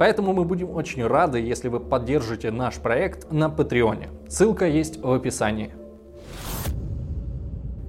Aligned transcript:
поэтому 0.00 0.32
мы 0.32 0.46
будем 0.46 0.70
очень 0.70 1.06
рады, 1.06 1.40
если 1.40 1.68
вы 1.68 1.78
поддержите 1.78 2.50
наш 2.50 2.76
проект 2.76 3.30
на 3.30 3.50
Патреоне. 3.50 4.08
Ссылка 4.28 4.66
есть 4.66 4.96
в 4.96 5.12
описании. 5.12 5.72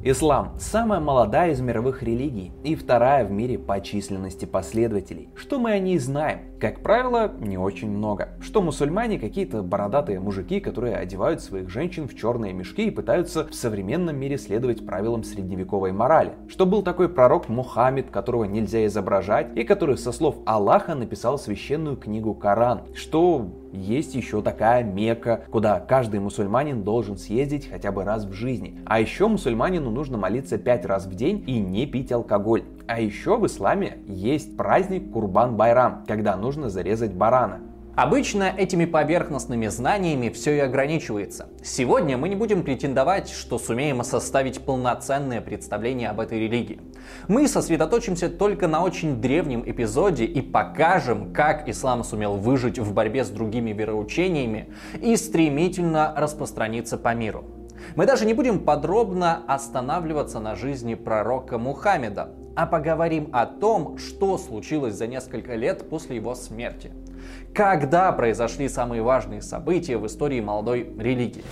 Ислам– 0.04 0.54
самая 0.60 1.00
молодая 1.00 1.52
из 1.52 1.62
мировых 1.62 2.04
религий 2.04 2.52
и 2.66 2.76
вторая 2.76 3.24
в 3.24 3.32
мире 3.32 3.58
по 3.58 3.80
численности 3.80 4.44
последователей. 4.44 5.30
Что 5.36 5.58
мы 5.58 5.72
о 5.72 5.80
ней 5.80 6.00
знаем? 6.00 6.51
Как 6.62 6.82
правило, 6.82 7.32
не 7.40 7.58
очень 7.58 7.90
много. 7.90 8.30
Что 8.40 8.62
мусульмане– 8.62 9.18
какие-то 9.20 9.64
бородатые 9.64 10.20
мужики, 10.20 10.60
которые 10.60 10.96
одевают 10.96 11.42
своих 11.42 11.70
женщин 11.70 12.08
в 12.08 12.16
черные 12.16 12.54
мешки 12.54 12.86
и 12.86 12.92
пытаются 12.92 13.48
в 13.48 13.56
современном 13.56 14.16
мире 14.16 14.38
следовать 14.38 14.86
правилам 14.86 15.24
средневековой 15.24 15.92
морали. 15.92 16.34
Что 16.48 16.68
был 16.68 16.84
такой 16.84 17.10
пророк 17.10 17.50
Мухаммед, 17.50 18.12
которого 18.12 18.44
нельзя 18.44 18.86
изображать, 18.86 19.58
и 19.58 19.64
который 19.64 19.98
со 19.98 20.12
слов 20.12 20.36
Аллаха 20.46 20.94
написал 20.94 21.40
священную 21.40 21.98
книгу 21.98 22.36
Коран. 22.36 22.84
Что 22.94 23.50
есть 23.74 24.16
еще 24.16 24.44
такая 24.44 24.84
Мекка, 24.84 25.46
куда 25.50 25.80
каждый 25.80 26.20
мусульманин 26.20 26.84
должен 26.84 27.18
съездить 27.18 27.70
хотя 27.70 27.92
бы 27.92 28.04
раз 28.04 28.26
в 28.26 28.34
жизни. 28.34 28.80
А 28.86 29.00
еще 29.00 29.28
мусульманину 29.28 29.90
нужно 29.90 30.20
молиться 30.20 30.58
пять 30.58 30.86
раз 30.86 31.08
в 31.08 31.16
день 31.16 31.44
и 31.48 31.60
не 31.60 31.88
пить 31.88 32.12
алкоголь. 32.12 32.64
А 32.94 33.00
еще 33.00 33.38
в 33.38 33.46
исламе 33.46 34.00
есть 34.06 34.58
праздник 34.58 35.14
Курбан-Байрам, 35.14 36.04
когда 36.06 36.36
нужно 36.36 36.70
зарезать 36.70 37.14
барана. 37.14 37.62
Обычно 37.96 38.54
этими 38.58 38.84
поверхностными 38.84 39.68
знаниями 39.68 40.28
все 40.28 40.58
и 40.58 40.60
ограничивается. 40.60 41.48
Сегодня 41.64 42.18
мы 42.18 42.28
не 42.28 42.36
будем 42.36 42.64
претендовать, 42.64 43.30
что 43.30 43.60
сумеем 43.60 44.04
составить 44.04 44.66
полноценное 44.66 45.40
представление 45.40 46.10
об 46.10 46.20
этой 46.20 46.38
религии. 46.42 46.82
Мы 47.30 47.48
сосредоточимся 47.48 48.28
только 48.28 48.68
на 48.68 48.84
очень 48.84 49.22
древнем 49.22 49.64
эпизоде 49.66 50.26
и 50.26 50.42
покажем, 50.42 51.32
как 51.32 51.70
ислам 51.70 52.04
сумел 52.04 52.36
выжить 52.36 52.78
в 52.78 52.94
борьбе 52.94 53.24
с 53.24 53.30
другими 53.30 53.72
вероучениями 53.72 54.68
и 55.02 55.16
стремительно 55.16 56.14
распространиться 56.18 56.98
по 56.98 57.14
миру. 57.16 57.46
Мы 57.96 58.06
даже 58.06 58.26
не 58.26 58.34
будем 58.34 58.60
подробно 58.60 59.44
останавливаться 59.48 60.42
на 60.42 60.56
жизни 60.56 60.96
пророка 60.96 61.58
Мухаммеда, 61.58 62.32
а 62.56 62.66
поговорим 62.66 63.30
о 63.32 63.46
том, 63.46 63.98
что 63.98 64.38
случилось 64.38 64.96
за 64.96 65.08
несколько 65.08 65.56
лет 65.56 65.90
после 65.90 66.18
его 66.18 66.36
смерти. 66.36 66.92
Когда 67.54 68.12
произошли 68.12 68.70
самые 68.70 69.02
важные 69.02 69.42
события 69.42 69.98
в 69.98 70.06
истории 70.08 70.42
молодой 70.42 70.94
религии? 70.98 71.44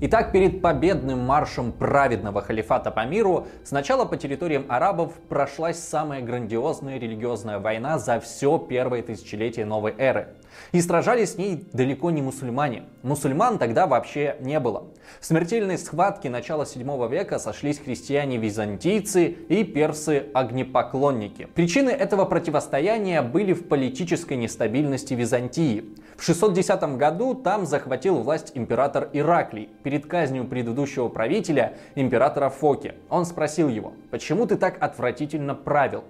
Итак, 0.00 0.30
перед 0.30 0.62
победным 0.62 1.18
маршем 1.18 1.72
праведного 1.72 2.40
халифата 2.40 2.92
по 2.92 3.04
миру 3.04 3.48
сначала 3.64 4.04
по 4.04 4.16
территориям 4.16 4.64
арабов 4.68 5.14
прошлась 5.28 5.80
самая 5.80 6.22
грандиозная 6.22 7.00
религиозная 7.00 7.58
война 7.58 7.98
за 7.98 8.20
все 8.20 8.58
первое 8.58 9.02
тысячелетие 9.02 9.66
новой 9.66 9.96
эры. 9.98 10.36
И 10.70 10.80
сражались 10.80 11.32
с 11.32 11.36
ней 11.36 11.66
далеко 11.72 12.12
не 12.12 12.22
мусульмане. 12.22 12.84
Мусульман 13.02 13.58
тогда 13.58 13.88
вообще 13.88 14.36
не 14.40 14.60
было. 14.60 14.84
В 15.20 15.26
смертельной 15.26 15.78
схватке 15.78 16.30
начала 16.30 16.64
7 16.64 17.08
века 17.08 17.40
сошлись 17.40 17.80
христиане-византийцы 17.80 19.26
и 19.26 19.64
персы-огнепоклонники. 19.64 21.48
Причины 21.54 21.90
этого 21.90 22.24
противостояния 22.24 23.22
были 23.22 23.52
в 23.52 23.66
политической 23.66 24.34
нестабильности 24.34 25.14
Византии. 25.14 25.96
В 26.16 26.24
610 26.24 26.96
году 26.96 27.34
там 27.34 27.66
захватил 27.66 28.16
власть 28.16 28.52
император 28.54 29.08
Ираклий 29.12 29.70
перед 29.88 30.04
казнью 30.04 30.44
предыдущего 30.44 31.08
правителя, 31.08 31.72
императора 31.94 32.50
Фоки. 32.50 32.92
Он 33.08 33.24
спросил 33.24 33.70
его, 33.70 33.94
почему 34.10 34.46
ты 34.46 34.56
так 34.56 34.76
отвратительно 34.82 35.54
правил? 35.54 36.04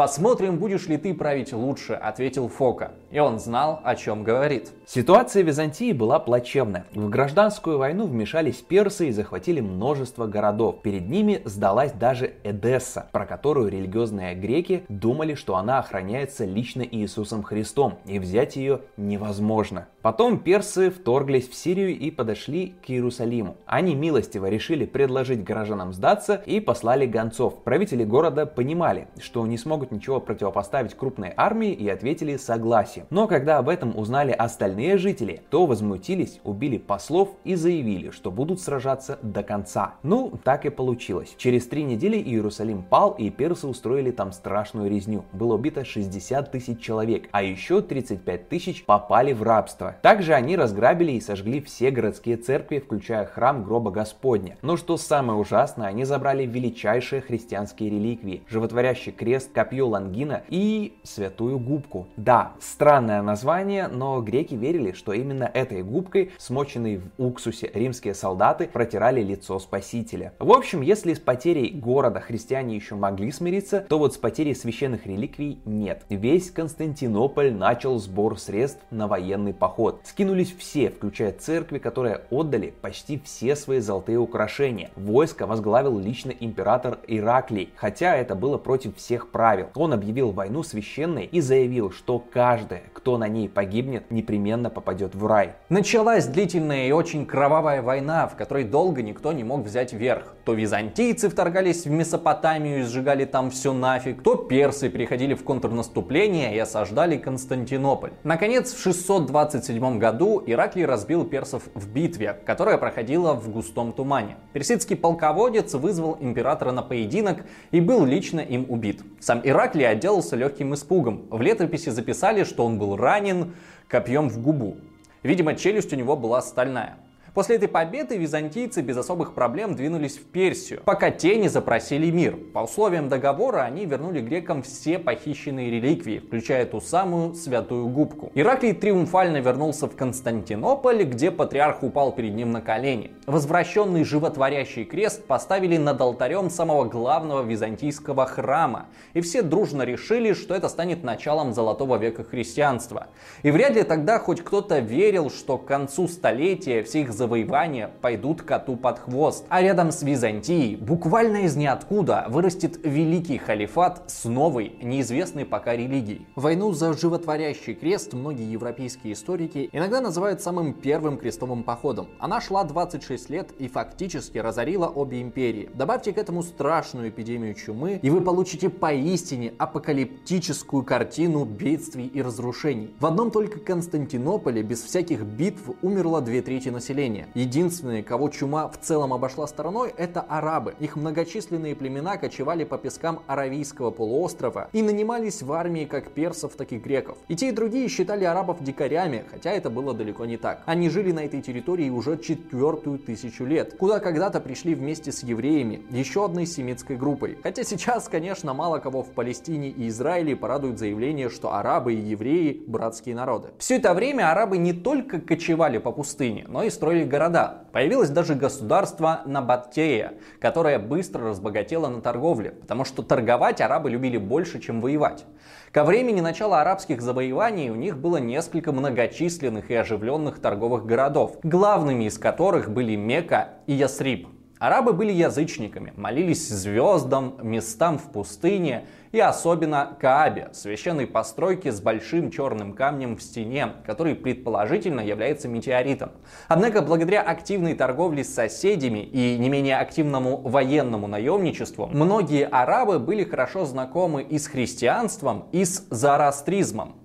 «Посмотрим, 0.00 0.56
будешь 0.56 0.86
ли 0.86 0.96
ты 0.96 1.12
править 1.12 1.52
лучше»,— 1.52 1.92
ответил 2.02 2.48
Фока. 2.48 2.92
И 3.10 3.18
он 3.18 3.38
знал, 3.38 3.80
о 3.84 3.96
чем 3.96 4.24
говорит. 4.24 4.70
Ситуация 4.86 5.42
в 5.42 5.46
Византии 5.46 5.92
была 5.92 6.18
плачевная. 6.18 6.86
В 6.94 7.10
гражданскую 7.10 7.76
войну 7.76 8.06
вмешались 8.06 8.62
персы 8.62 9.08
и 9.08 9.12
захватили 9.12 9.60
множество 9.60 10.26
городов. 10.26 10.80
Перед 10.80 11.06
ними 11.06 11.42
сдалась 11.44 11.92
даже 11.92 12.32
Эдесса, 12.44 13.08
про 13.12 13.26
которую 13.26 13.70
религиозные 13.70 14.34
греки 14.34 14.84
думали, 14.88 15.34
что 15.34 15.56
она 15.56 15.80
охраняется 15.80 16.46
лично 16.46 16.80
Иисусом 16.80 17.42
Христом, 17.42 17.98
и 18.06 18.18
взять 18.18 18.56
ее 18.56 18.80
невозможно. 18.96 19.86
Потом 20.00 20.38
персы 20.38 20.90
вторглись 20.90 21.46
в 21.48 21.54
Сирию 21.54 21.90
и 21.90 22.10
подошли 22.10 22.74
к 22.86 22.88
Иерусалиму. 22.88 23.58
Они 23.66 23.94
милостиво 23.94 24.46
решили 24.46 24.86
предложить 24.86 25.44
горожанам 25.44 25.92
сдаться 25.92 26.42
и 26.46 26.58
послали 26.60 27.04
гонцов. 27.04 27.62
Правители 27.64 28.04
города 28.04 28.46
понимали, 28.46 29.08
что 29.20 29.46
не 29.46 29.58
смогут 29.58 29.89
могут 29.90 29.92
ничего 29.92 30.20
противопоставить 30.20 30.94
крупной 30.94 31.32
армии 31.36 31.72
и 31.72 31.88
ответили 31.88 32.36
согласием. 32.36 33.06
Но 33.10 33.26
когда 33.26 33.58
об 33.58 33.68
этом 33.68 33.96
узнали 33.96 34.32
остальные 34.32 34.98
жители, 34.98 35.42
то 35.50 35.66
возмутились, 35.66 36.40
убили 36.44 36.78
послов 36.78 37.30
и 37.44 37.54
заявили, 37.54 38.10
что 38.10 38.30
будут 38.30 38.60
сражаться 38.60 39.18
до 39.22 39.42
конца. 39.42 39.94
Ну, 40.02 40.32
так 40.44 40.64
и 40.66 40.70
получилось. 40.70 41.34
Через 41.36 41.66
три 41.66 41.82
недели 41.82 42.16
Иерусалим 42.16 42.82
пал 42.82 43.12
и 43.12 43.30
персы 43.30 43.66
устроили 43.66 44.10
там 44.10 44.32
страшную 44.32 44.90
резню. 44.90 45.24
Было 45.32 45.54
убито 45.54 45.84
60 45.84 46.50
тысяч 46.50 46.80
человек, 46.80 47.28
а 47.32 47.42
еще 47.42 47.82
35 47.82 48.48
тысяч 48.48 48.84
попали 48.84 49.32
в 49.32 49.42
рабство. 49.42 49.96
Также 50.02 50.34
они 50.34 50.56
разграбили 50.56 51.12
и 51.12 51.20
сожгли 51.20 51.60
все 51.60 51.90
городские 51.90 52.36
церкви, 52.36 52.78
включая 52.78 53.26
храм 53.26 53.64
гроба 53.64 53.90
Господня. 53.90 54.56
Но 54.62 54.76
что 54.76 54.96
самое 54.96 55.38
ужасное, 55.38 55.88
они 55.88 56.04
забрали 56.04 56.46
величайшие 56.46 57.20
христианские 57.20 57.90
реликвии, 57.90 58.42
животворящий 58.48 59.12
крест, 59.12 59.50
копье 59.52 59.69
копье 59.70 59.86
Лангина 59.86 60.42
и 60.48 60.94
святую 61.04 61.60
губку. 61.60 62.08
Да, 62.16 62.54
странное 62.58 63.22
название, 63.22 63.86
но 63.86 64.20
греки 64.20 64.56
верили, 64.56 64.90
что 64.90 65.12
именно 65.12 65.44
этой 65.44 65.84
губкой, 65.84 66.32
смоченной 66.38 66.96
в 66.96 67.24
уксусе, 67.24 67.70
римские 67.72 68.14
солдаты 68.14 68.66
протирали 68.66 69.22
лицо 69.22 69.60
спасителя. 69.60 70.32
В 70.40 70.50
общем, 70.50 70.80
если 70.80 71.14
с 71.14 71.20
потерей 71.20 71.70
города 71.70 72.18
христиане 72.18 72.74
еще 72.74 72.96
могли 72.96 73.30
смириться, 73.30 73.86
то 73.88 74.00
вот 74.00 74.12
с 74.12 74.16
потерей 74.16 74.56
священных 74.56 75.06
реликвий 75.06 75.60
нет. 75.64 76.02
Весь 76.08 76.50
Константинополь 76.50 77.52
начал 77.52 77.96
сбор 78.00 78.40
средств 78.40 78.80
на 78.90 79.06
военный 79.06 79.54
поход. 79.54 80.00
Скинулись 80.02 80.52
все, 80.52 80.90
включая 80.90 81.30
церкви, 81.30 81.78
которые 81.78 82.22
отдали 82.30 82.74
почти 82.82 83.20
все 83.24 83.54
свои 83.54 83.78
золотые 83.78 84.18
украшения. 84.18 84.90
Войско 84.96 85.46
возглавил 85.46 85.96
лично 85.96 86.32
император 86.40 86.98
Ираклий, 87.06 87.70
хотя 87.76 88.16
это 88.16 88.34
было 88.34 88.58
против 88.58 88.96
всех 88.96 89.30
правил 89.30 89.59
правил. 89.60 89.68
Он 89.74 89.92
объявил 89.92 90.32
войну 90.32 90.62
священной 90.62 91.24
и 91.24 91.40
заявил, 91.40 91.90
что 91.90 92.18
каждый, 92.18 92.80
кто 92.92 93.18
на 93.18 93.28
ней 93.28 93.48
погибнет, 93.48 94.10
непременно 94.10 94.70
попадет 94.70 95.14
в 95.14 95.26
рай. 95.26 95.54
Началась 95.68 96.26
длительная 96.26 96.88
и 96.88 96.92
очень 96.92 97.26
кровавая 97.26 97.82
война, 97.82 98.26
в 98.26 98.36
которой 98.36 98.64
долго 98.64 99.02
никто 99.02 99.32
не 99.32 99.44
мог 99.44 99.64
взять 99.64 99.92
верх. 99.92 100.34
То 100.44 100.54
византийцы 100.54 101.28
вторгались 101.28 101.84
в 101.84 101.90
Месопотамию 101.90 102.80
и 102.80 102.82
сжигали 102.82 103.24
там 103.24 103.50
все 103.50 103.72
нафиг, 103.72 104.22
то 104.22 104.36
персы 104.36 104.88
переходили 104.88 105.34
в 105.34 105.44
контрнаступление 105.44 106.54
и 106.54 106.58
осаждали 106.58 107.16
Константинополь. 107.16 108.12
Наконец, 108.24 108.72
в 108.72 108.82
627 108.82 109.98
году 109.98 110.42
Ираклий 110.46 110.84
разбил 110.84 111.24
персов 111.24 111.64
в 111.74 111.88
битве, 111.88 112.36
которая 112.46 112.78
проходила 112.78 113.34
в 113.34 113.50
густом 113.50 113.92
тумане. 113.92 114.36
Персидский 114.52 114.96
полководец 114.96 115.74
вызвал 115.74 116.16
императора 116.20 116.72
на 116.72 116.82
поединок 116.82 117.44
и 117.70 117.80
был 117.80 118.04
лично 118.04 118.40
им 118.40 118.66
убит. 118.68 119.02
Сам 119.20 119.42
Ираклий 119.44 119.86
отделался 119.86 120.34
легким 120.34 120.72
испугом. 120.74 121.26
В 121.30 121.42
летописи 121.42 121.90
записали, 121.90 122.44
что 122.44 122.64
он 122.64 122.78
был 122.78 122.96
ранен 122.96 123.54
копьем 123.86 124.30
в 124.30 124.40
губу. 124.40 124.78
Видимо, 125.22 125.54
челюсть 125.54 125.92
у 125.92 125.96
него 125.96 126.16
была 126.16 126.40
стальная. 126.40 126.96
После 127.34 127.56
этой 127.56 127.68
победы 127.68 128.16
византийцы 128.16 128.82
без 128.82 128.96
особых 128.96 129.34
проблем 129.34 129.76
двинулись 129.76 130.18
в 130.18 130.24
Персию, 130.24 130.82
пока 130.84 131.12
те 131.12 131.36
не 131.36 131.48
запросили 131.48 132.10
мир. 132.10 132.36
По 132.52 132.60
условиям 132.60 133.08
договора 133.08 133.60
они 133.60 133.86
вернули 133.86 134.20
грекам 134.20 134.62
все 134.62 134.98
похищенные 134.98 135.70
реликвии, 135.70 136.18
включая 136.18 136.66
ту 136.66 136.80
самую 136.80 137.34
святую 137.34 137.86
губку. 137.86 138.32
Ираклий 138.34 138.72
триумфально 138.72 139.36
вернулся 139.36 139.86
в 139.86 139.94
Константинополь, 139.94 141.04
где 141.04 141.30
патриарх 141.30 141.84
упал 141.84 142.12
перед 142.12 142.34
ним 142.34 142.50
на 142.50 142.60
колени. 142.60 143.12
Возвращенный 143.26 144.02
животворящий 144.02 144.84
крест 144.84 145.24
поставили 145.24 145.76
над 145.76 146.00
алтарем 146.00 146.50
самого 146.50 146.84
главного 146.84 147.42
византийского 147.42 148.26
храма, 148.26 148.86
и 149.14 149.20
все 149.20 149.42
дружно 149.42 149.82
решили, 149.82 150.32
что 150.32 150.54
это 150.54 150.68
станет 150.68 151.04
началом 151.04 151.54
золотого 151.54 151.96
века 151.96 152.24
христианства. 152.24 153.06
И 153.44 153.52
вряд 153.52 153.76
ли 153.76 153.84
тогда 153.84 154.18
хоть 154.18 154.40
кто-то 154.40 154.80
верил, 154.80 155.30
что 155.30 155.58
к 155.58 155.66
концу 155.66 156.08
столетия 156.08 156.82
все 156.82 157.02
их 157.02 157.12
завоевания 157.20 157.90
пойдут 158.00 158.40
коту 158.40 158.76
под 158.76 158.98
хвост. 158.98 159.44
А 159.50 159.60
рядом 159.60 159.92
с 159.92 160.02
Византией 160.02 160.76
буквально 160.76 161.44
из 161.44 161.54
ниоткуда 161.54 162.24
вырастет 162.30 162.80
великий 162.82 163.36
халифат 163.36 164.04
с 164.06 164.24
новой, 164.24 164.76
неизвестной 164.80 165.44
пока 165.44 165.76
религией. 165.76 166.26
Войну 166.34 166.72
за 166.72 166.94
животворящий 166.94 167.74
крест 167.74 168.14
многие 168.14 168.50
европейские 168.50 169.12
историки 169.12 169.68
иногда 169.70 170.00
называют 170.00 170.40
самым 170.40 170.72
первым 170.72 171.18
крестовым 171.18 171.62
походом. 171.62 172.08
Она 172.18 172.40
шла 172.40 172.64
26 172.64 173.28
лет 173.28 173.50
и 173.58 173.68
фактически 173.68 174.38
разорила 174.38 174.86
обе 174.86 175.20
империи. 175.20 175.68
Добавьте 175.74 176.14
к 176.14 176.18
этому 176.18 176.42
страшную 176.42 177.10
эпидемию 177.10 177.54
чумы, 177.54 178.00
и 178.02 178.08
вы 178.08 178.22
получите 178.22 178.70
поистине 178.70 179.52
апокалиптическую 179.58 180.84
картину 180.84 181.44
бедствий 181.44 182.06
и 182.06 182.22
разрушений. 182.22 182.94
В 182.98 183.04
одном 183.04 183.30
только 183.30 183.60
Константинополе 183.60 184.62
без 184.62 184.82
всяких 184.82 185.20
битв 185.20 185.70
умерло 185.82 186.22
две 186.22 186.40
трети 186.40 186.70
населения. 186.70 187.09
Единственные, 187.34 188.02
кого 188.02 188.28
чума 188.28 188.68
в 188.68 188.78
целом 188.78 189.12
обошла 189.12 189.46
стороной, 189.46 189.92
это 189.96 190.20
арабы. 190.20 190.74
Их 190.80 190.96
многочисленные 190.96 191.74
племена 191.74 192.16
кочевали 192.16 192.64
по 192.64 192.78
пескам 192.78 193.20
Аравийского 193.26 193.90
полуострова 193.90 194.68
и 194.72 194.82
нанимались 194.82 195.42
в 195.42 195.52
армии 195.52 195.84
как 195.84 196.10
персов, 196.10 196.52
так 196.56 196.72
и 196.72 196.78
греков. 196.78 197.18
И 197.28 197.36
те 197.36 197.48
и 197.48 197.52
другие 197.52 197.88
считали 197.88 198.24
арабов 198.24 198.62
дикарями, 198.62 199.24
хотя 199.30 199.50
это 199.50 199.70
было 199.70 199.94
далеко 199.94 200.24
не 200.24 200.36
так. 200.36 200.62
Они 200.66 200.88
жили 200.88 201.12
на 201.12 201.24
этой 201.24 201.42
территории 201.42 201.90
уже 201.90 202.16
четвертую 202.18 202.98
тысячу 202.98 203.44
лет, 203.44 203.76
куда 203.78 203.98
когда-то 203.98 204.40
пришли 204.40 204.74
вместе 204.74 205.12
с 205.12 205.22
евреями, 205.22 205.82
еще 205.90 206.24
одной 206.24 206.46
семитской 206.46 206.96
группой. 206.96 207.38
Хотя 207.42 207.64
сейчас, 207.64 208.08
конечно, 208.08 208.54
мало 208.54 208.78
кого 208.78 209.02
в 209.02 209.10
Палестине 209.10 209.68
и 209.68 209.88
Израиле 209.88 210.36
порадует 210.36 210.78
заявление, 210.78 211.28
что 211.28 211.54
арабы 211.54 211.94
и 211.94 212.00
евреи– 212.00 212.62
братские 212.66 213.14
народы. 213.14 213.48
Все 213.58 213.76
это 213.76 213.94
время 213.94 214.30
арабы 214.30 214.58
не 214.58 214.72
только 214.72 215.20
кочевали 215.20 215.78
по 215.78 215.92
пустыне, 215.92 216.44
но 216.48 216.62
и 216.62 216.70
строили 216.70 216.99
города. 217.04 217.64
Появилось 217.72 218.10
даже 218.10 218.34
государство 218.34 219.22
Набаттея, 219.24 220.14
которое 220.40 220.78
быстро 220.78 221.28
разбогатело 221.28 221.88
на 221.88 222.00
торговле, 222.00 222.50
потому 222.50 222.84
что 222.84 223.02
торговать 223.02 223.60
арабы 223.60 223.90
любили 223.90 224.18
больше, 224.18 224.60
чем 224.60 224.80
воевать. 224.80 225.24
Ко 225.72 225.84
времени 225.84 226.20
начала 226.20 226.60
арабских 226.60 227.00
завоеваний 227.00 227.70
у 227.70 227.76
них 227.76 227.96
было 227.96 228.16
несколько 228.16 228.72
многочисленных 228.72 229.70
и 229.70 229.74
оживленных 229.74 230.40
торговых 230.40 230.84
городов, 230.84 231.38
главными 231.42 232.04
из 232.04 232.18
которых 232.18 232.70
были 232.70 232.96
Мекка 232.96 233.50
и 233.66 233.74
Ясриб. 233.74 234.28
Арабы 234.60 234.92
были 234.92 235.10
язычниками, 235.10 235.94
молились 235.96 236.46
звездам, 236.48 237.36
местам 237.42 237.98
в 237.98 238.12
пустыне 238.12 238.84
и 239.12 239.18
особенно 239.18 239.96
Каабе, 240.00 240.50
священной 240.52 241.06
постройке 241.06 241.72
с 241.72 241.80
большим 241.80 242.30
черным 242.30 242.74
камнем 242.74 243.16
в 243.16 243.22
стене, 243.22 243.72
который 243.84 244.14
предположительно 244.14 245.00
является 245.00 245.48
метеоритом. 245.48 246.12
Однако 246.48 246.82
благодаря 246.82 247.22
активной 247.22 247.74
торговле 247.74 248.24
с 248.24 248.32
соседями 248.32 249.00
и 249.00 249.36
не 249.38 249.48
менее 249.48 249.78
активному 249.78 250.36
военному 250.36 251.06
наемничеству, 251.06 251.86
многие 251.86 252.46
арабы 252.46 252.98
были 252.98 253.24
хорошо 253.24 253.64
знакомы 253.64 254.22
и 254.22 254.38
с 254.38 254.46
христианством, 254.46 255.46
и 255.52 255.64
с 255.64 255.86
зороастризмом. 255.90 256.99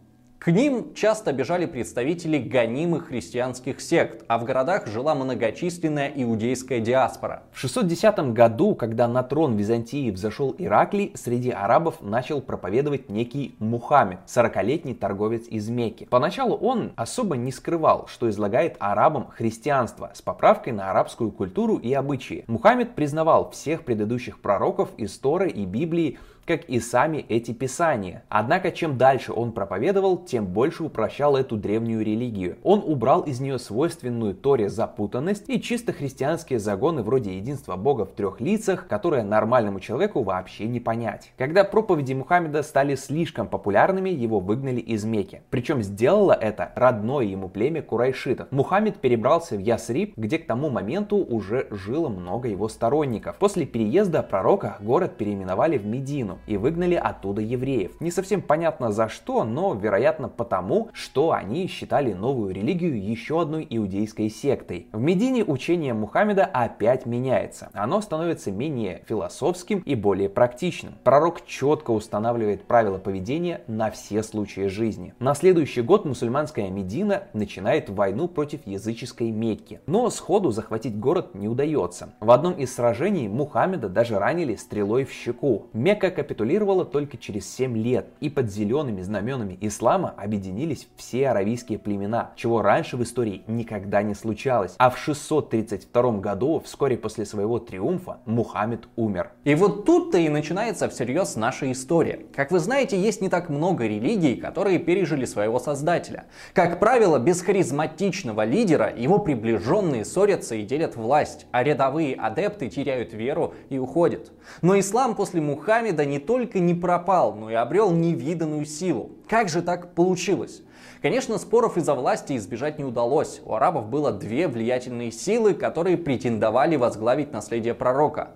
К 0.45 0.51
ним 0.51 0.93
часто 0.93 1.33
бежали 1.33 1.65
представители 1.65 2.37
гонимых 2.37 3.07
христианских 3.07 3.81
сект, 3.81 4.23
а 4.27 4.37
в 4.37 4.43
городах 4.43 4.85
жила 4.85 5.15
многочисленная 5.15 6.11
иудейская 6.15 6.79
диаспора. 6.81 7.41
В 7.51 7.59
610 7.59 8.31
году, 8.31 8.75
когда 8.75 9.07
на 9.07 9.23
трон 9.23 9.55
Византии 9.55 10.11
взошел 10.11 10.53
Ираклий, 10.59 11.11
среди 11.15 11.49
арабов 11.49 11.95
начал 12.01 12.41
проповедовать 12.41 13.09
некий 13.09 13.55
Мухаммед, 13.57 14.19
40-летний 14.27 14.93
торговец 14.93 15.47
из 15.47 15.67
Мекки. 15.69 16.05
Поначалу 16.11 16.55
он 16.55 16.91
особо 16.95 17.37
не 17.37 17.51
скрывал, 17.51 18.05
что 18.07 18.29
излагает 18.29 18.75
арабам 18.77 19.29
христианство 19.35 20.11
с 20.13 20.21
поправкой 20.21 20.73
на 20.73 20.91
арабскую 20.91 21.31
культуру 21.31 21.77
и 21.77 21.91
обычаи. 21.91 22.43
Мухаммед 22.45 22.93
признавал 22.93 23.49
всех 23.49 23.83
предыдущих 23.83 24.39
пророков 24.39 24.89
из 24.97 25.17
Торы 25.17 25.49
и 25.49 25.65
Библии 25.65 26.19
как 26.45 26.65
и 26.65 26.79
сами 26.79 27.25
эти 27.27 27.51
писания. 27.51 28.23
Однако, 28.29 28.71
чем 28.71 28.97
дальше 28.97 29.33
он 29.33 29.51
проповедовал, 29.51 30.17
тем 30.17 30.45
больше 30.45 30.83
упрощал 30.83 31.35
эту 31.35 31.57
древнюю 31.57 32.03
религию. 32.03 32.57
Он 32.63 32.83
убрал 32.85 33.21
из 33.21 33.39
нее 33.39 33.59
свойственную 33.59 34.35
Торе 34.35 34.69
запутанность 34.69 35.45
и 35.47 35.61
чисто 35.61 35.93
христианские 35.93 36.59
загоны 36.59 37.01
вроде 37.03 37.37
единства 37.37 37.75
Бога 37.75 38.05
в 38.05 38.11
трех 38.11 38.39
лицах, 38.41 38.87
которые 38.87 39.23
нормальному 39.23 39.79
человеку 39.79 40.23
вообще 40.23 40.67
не 40.67 40.79
понять. 40.79 41.31
Когда 41.37 41.63
проповеди 41.63 42.13
Мухаммеда 42.13 42.63
стали 42.63 42.95
слишком 42.95 43.47
популярными, 43.47 44.09
его 44.09 44.39
выгнали 44.39 44.79
из 44.79 45.03
Мекки. 45.05 45.41
Причем 45.49 45.81
сделало 45.81 46.33
это 46.33 46.71
родное 46.75 47.25
ему 47.25 47.49
племя 47.49 47.81
Курайшитов. 47.81 48.51
Мухаммед 48.51 48.97
перебрался 48.97 49.55
в 49.55 49.59
Ясриб, 49.59 50.13
где 50.17 50.37
к 50.37 50.45
тому 50.45 50.69
моменту 50.69 51.17
уже 51.17 51.67
жило 51.71 52.09
много 52.09 52.47
его 52.47 52.67
сторонников. 52.67 53.37
После 53.37 53.65
переезда 53.65 54.21
пророка 54.23 54.77
город 54.79 55.17
переименовали 55.17 55.77
в 55.77 55.85
Медину, 55.85 56.34
и 56.47 56.57
выгнали 56.57 56.95
оттуда 56.95 57.41
евреев. 57.41 57.99
Не 57.99 58.11
совсем 58.11 58.41
понятно 58.41 58.91
за 58.91 59.09
что, 59.09 59.43
но 59.43 59.73
вероятно 59.73 60.29
потому, 60.29 60.89
что 60.93 61.31
они 61.31 61.67
считали 61.67 62.13
новую 62.13 62.53
религию 62.53 63.01
еще 63.01 63.41
одной 63.41 63.65
иудейской 63.69 64.29
сектой. 64.29 64.87
В 64.91 64.99
Медине 64.99 65.43
учение 65.43 65.93
Мухаммеда 65.93 66.45
опять 66.45 67.05
меняется. 67.05 67.69
Оно 67.73 68.01
становится 68.01 68.51
менее 68.51 69.03
философским 69.07 69.79
и 69.79 69.95
более 69.95 70.29
практичным. 70.29 70.95
Пророк 71.03 71.45
четко 71.45 71.91
устанавливает 71.91 72.65
правила 72.65 72.97
поведения 72.97 73.61
на 73.67 73.91
все 73.91 74.23
случаи 74.23 74.67
жизни. 74.67 75.13
На 75.19 75.33
следующий 75.33 75.81
год 75.81 76.05
мусульманская 76.05 76.69
Медина 76.69 77.23
начинает 77.33 77.89
войну 77.89 78.27
против 78.27 78.65
языческой 78.65 79.31
Мекки. 79.31 79.81
Но 79.85 80.09
сходу 80.09 80.51
захватить 80.51 80.97
город 80.97 81.35
не 81.35 81.47
удается. 81.47 82.13
В 82.19 82.31
одном 82.31 82.53
из 82.53 82.73
сражений 82.73 83.27
Мухаммеда 83.27 83.89
даже 83.89 84.17
ранили 84.19 84.55
стрелой 84.55 85.05
в 85.05 85.11
щеку. 85.11 85.67
Мекка 85.73 86.11
капитулировала 86.25 86.85
только 86.85 87.17
через 87.17 87.47
7 87.53 87.77
лет, 87.77 88.07
и 88.19 88.31
под 88.31 88.51
зелеными 88.51 89.03
знаменами 89.03 89.59
ислама 89.61 90.15
объединились 90.17 90.87
все 90.97 91.29
аравийские 91.29 91.77
племена, 91.77 92.31
чего 92.35 92.63
раньше 92.63 92.97
в 92.97 93.03
истории 93.03 93.43
никогда 93.45 94.01
не 94.01 94.15
случалось. 94.15 94.73
А 94.79 94.89
в 94.89 94.97
632 94.97 96.11
году, 96.13 96.59
вскоре 96.65 96.97
после 96.97 97.25
своего 97.25 97.59
триумфа, 97.59 98.17
Мухаммед 98.25 98.87
умер. 98.95 99.33
И 99.43 99.53
вот 99.53 99.85
тут-то 99.85 100.17
и 100.17 100.29
начинается 100.29 100.89
всерьез 100.89 101.35
наша 101.35 101.71
история. 101.71 102.25
Как 102.35 102.49
вы 102.49 102.57
знаете, 102.57 102.99
есть 102.99 103.21
не 103.21 103.29
так 103.29 103.49
много 103.49 103.85
религий, 103.85 104.35
которые 104.35 104.79
пережили 104.79 105.25
своего 105.25 105.59
создателя. 105.59 106.25
Как 106.53 106.79
правило, 106.79 107.19
без 107.19 107.41
харизматичного 107.41 108.45
лидера 108.45 108.91
его 108.95 109.19
приближенные 109.19 110.05
ссорятся 110.05 110.55
и 110.55 110.63
делят 110.63 110.95
власть, 110.95 111.45
а 111.51 111.61
рядовые 111.61 112.15
адепты 112.15 112.67
теряют 112.67 113.13
веру 113.13 113.53
и 113.69 113.77
уходят. 113.77 114.31
Но 114.63 114.79
ислам 114.79 115.13
после 115.13 115.39
Мухаммеда 115.41 116.05
не 116.05 116.14
не 116.15 116.19
только 116.19 116.59
не 116.59 116.73
пропал, 116.73 117.35
но 117.35 117.51
и 117.51 117.55
обрел 117.55 117.91
невиданную 117.91 118.65
силу. 118.65 119.11
Как 119.27 119.49
же 119.49 119.61
так 119.61 119.93
получилось? 119.95 120.61
Конечно, 121.01 121.37
споров 121.37 121.75
из-за 121.75 121.93
власти 121.93 122.37
избежать 122.37 122.79
не 122.79 122.85
удалось. 122.85 123.41
У 123.43 123.53
арабов 123.53 123.89
было 123.89 124.13
две 124.13 124.47
влиятельные 124.47 125.11
силы, 125.11 125.53
которые 125.53 125.97
претендовали 125.97 126.77
возглавить 126.77 127.33
наследие 127.33 127.73
пророка. 127.73 128.29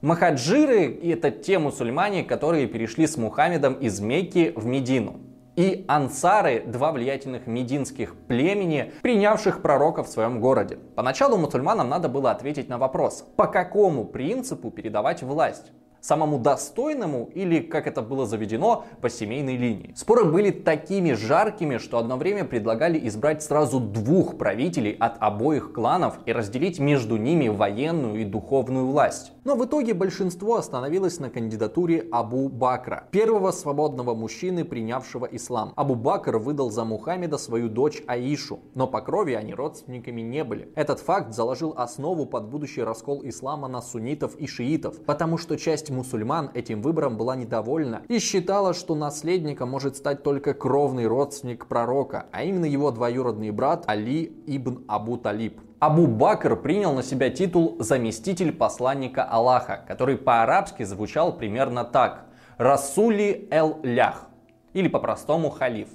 Махаджиры– 0.00 0.98
это 1.04 1.30
те 1.30 1.60
мусульмане, 1.60 2.24
которые 2.24 2.66
перешли 2.66 3.06
с 3.06 3.16
Мухаммедом 3.16 3.74
из 3.74 4.00
Мекки 4.00 4.52
в 4.56 4.66
Медину. 4.66 5.20
И 5.54 5.84
ансары– 5.86 6.64
два 6.66 6.90
влиятельных 6.90 7.46
мединских 7.46 8.16
племени, 8.26 8.92
принявших 9.02 9.62
пророка 9.62 10.02
в 10.02 10.08
своем 10.08 10.40
городе. 10.40 10.78
Поначалу 10.96 11.36
мусульманам 11.36 11.88
надо 11.88 12.08
было 12.08 12.32
ответить 12.32 12.68
на 12.68 12.78
вопрос, 12.78 13.24
по 13.36 13.46
какому 13.46 14.04
принципу 14.04 14.72
передавать 14.72 15.22
власть 15.22 15.70
самому 16.00 16.38
достойному 16.38 17.30
или, 17.34 17.60
как 17.60 17.86
это 17.86 18.02
было 18.02 18.26
заведено, 18.26 18.84
по 19.00 19.10
семейной 19.10 19.56
линии. 19.56 19.92
Споры 19.96 20.24
были 20.24 20.50
такими 20.50 21.12
жаркими, 21.12 21.78
что 21.78 21.98
одно 21.98 22.16
время 22.16 22.44
предлагали 22.44 23.06
избрать 23.08 23.42
сразу 23.42 23.80
двух 23.80 24.38
правителей 24.38 24.96
от 24.98 25.16
обоих 25.20 25.72
кланов 25.72 26.18
и 26.26 26.32
разделить 26.32 26.78
между 26.78 27.16
ними 27.16 27.48
военную 27.48 28.20
и 28.20 28.24
духовную 28.24 28.86
власть. 28.86 29.32
Но 29.44 29.56
в 29.56 29.64
итоге 29.64 29.94
большинство 29.94 30.56
остановилось 30.56 31.18
на 31.18 31.30
кандидатуре 31.30 32.06
Абу 32.12 32.48
Бакра, 32.50 33.08
первого 33.10 33.52
свободного 33.52 34.14
мужчины, 34.14 34.64
принявшего 34.64 35.24
ислам. 35.24 35.72
Абу 35.76 35.94
Бакр 35.94 36.36
выдал 36.36 36.70
за 36.70 36.84
Мухаммеда 36.84 37.38
свою 37.38 37.70
дочь 37.70 38.02
Аишу, 38.06 38.60
но 38.74 38.86
по 38.86 39.00
крови 39.00 39.32
они 39.32 39.54
родственниками 39.54 40.20
не 40.20 40.44
были. 40.44 40.70
Этот 40.74 41.00
факт 41.00 41.34
заложил 41.34 41.72
основу 41.76 42.26
под 42.26 42.48
будущий 42.48 42.82
раскол 42.82 43.22
ислама 43.24 43.68
на 43.68 43.80
суннитов 43.80 44.36
и 44.36 44.46
шиитов, 44.46 45.02
потому 45.04 45.38
что 45.38 45.56
часть 45.56 45.90
мусульман 45.90 46.50
этим 46.52 46.82
выбором 46.82 47.16
была 47.16 47.34
недовольна 47.34 48.02
и 48.08 48.18
считала, 48.18 48.74
что 48.74 48.94
наследником 48.94 49.70
может 49.70 49.96
стать 49.96 50.22
только 50.22 50.52
кровный 50.52 51.06
родственник 51.06 51.66
пророка, 51.66 52.26
а 52.30 52.44
именно 52.44 52.66
его 52.66 52.90
двоюродный 52.90 53.52
брат 53.52 53.84
Али 53.86 54.32
ибн 54.46 54.84
Абу 54.86 55.16
Талиб. 55.16 55.60
Абу 55.80 56.06
Бакр 56.06 56.56
принял 56.56 56.92
на 56.92 57.02
себя 57.02 57.30
титул 57.30 57.76
заместитель 57.78 58.52
посланника 58.52 59.24
Аллаха, 59.24 59.82
который 59.88 60.18
по-арабски 60.18 60.82
звучал 60.82 61.32
примерно 61.32 61.84
так– 61.84 62.26
Расули 62.58 63.48
эл-Лях, 63.50 64.26
или 64.74 64.88
по-простому 64.88 65.48
халиф. 65.48 65.88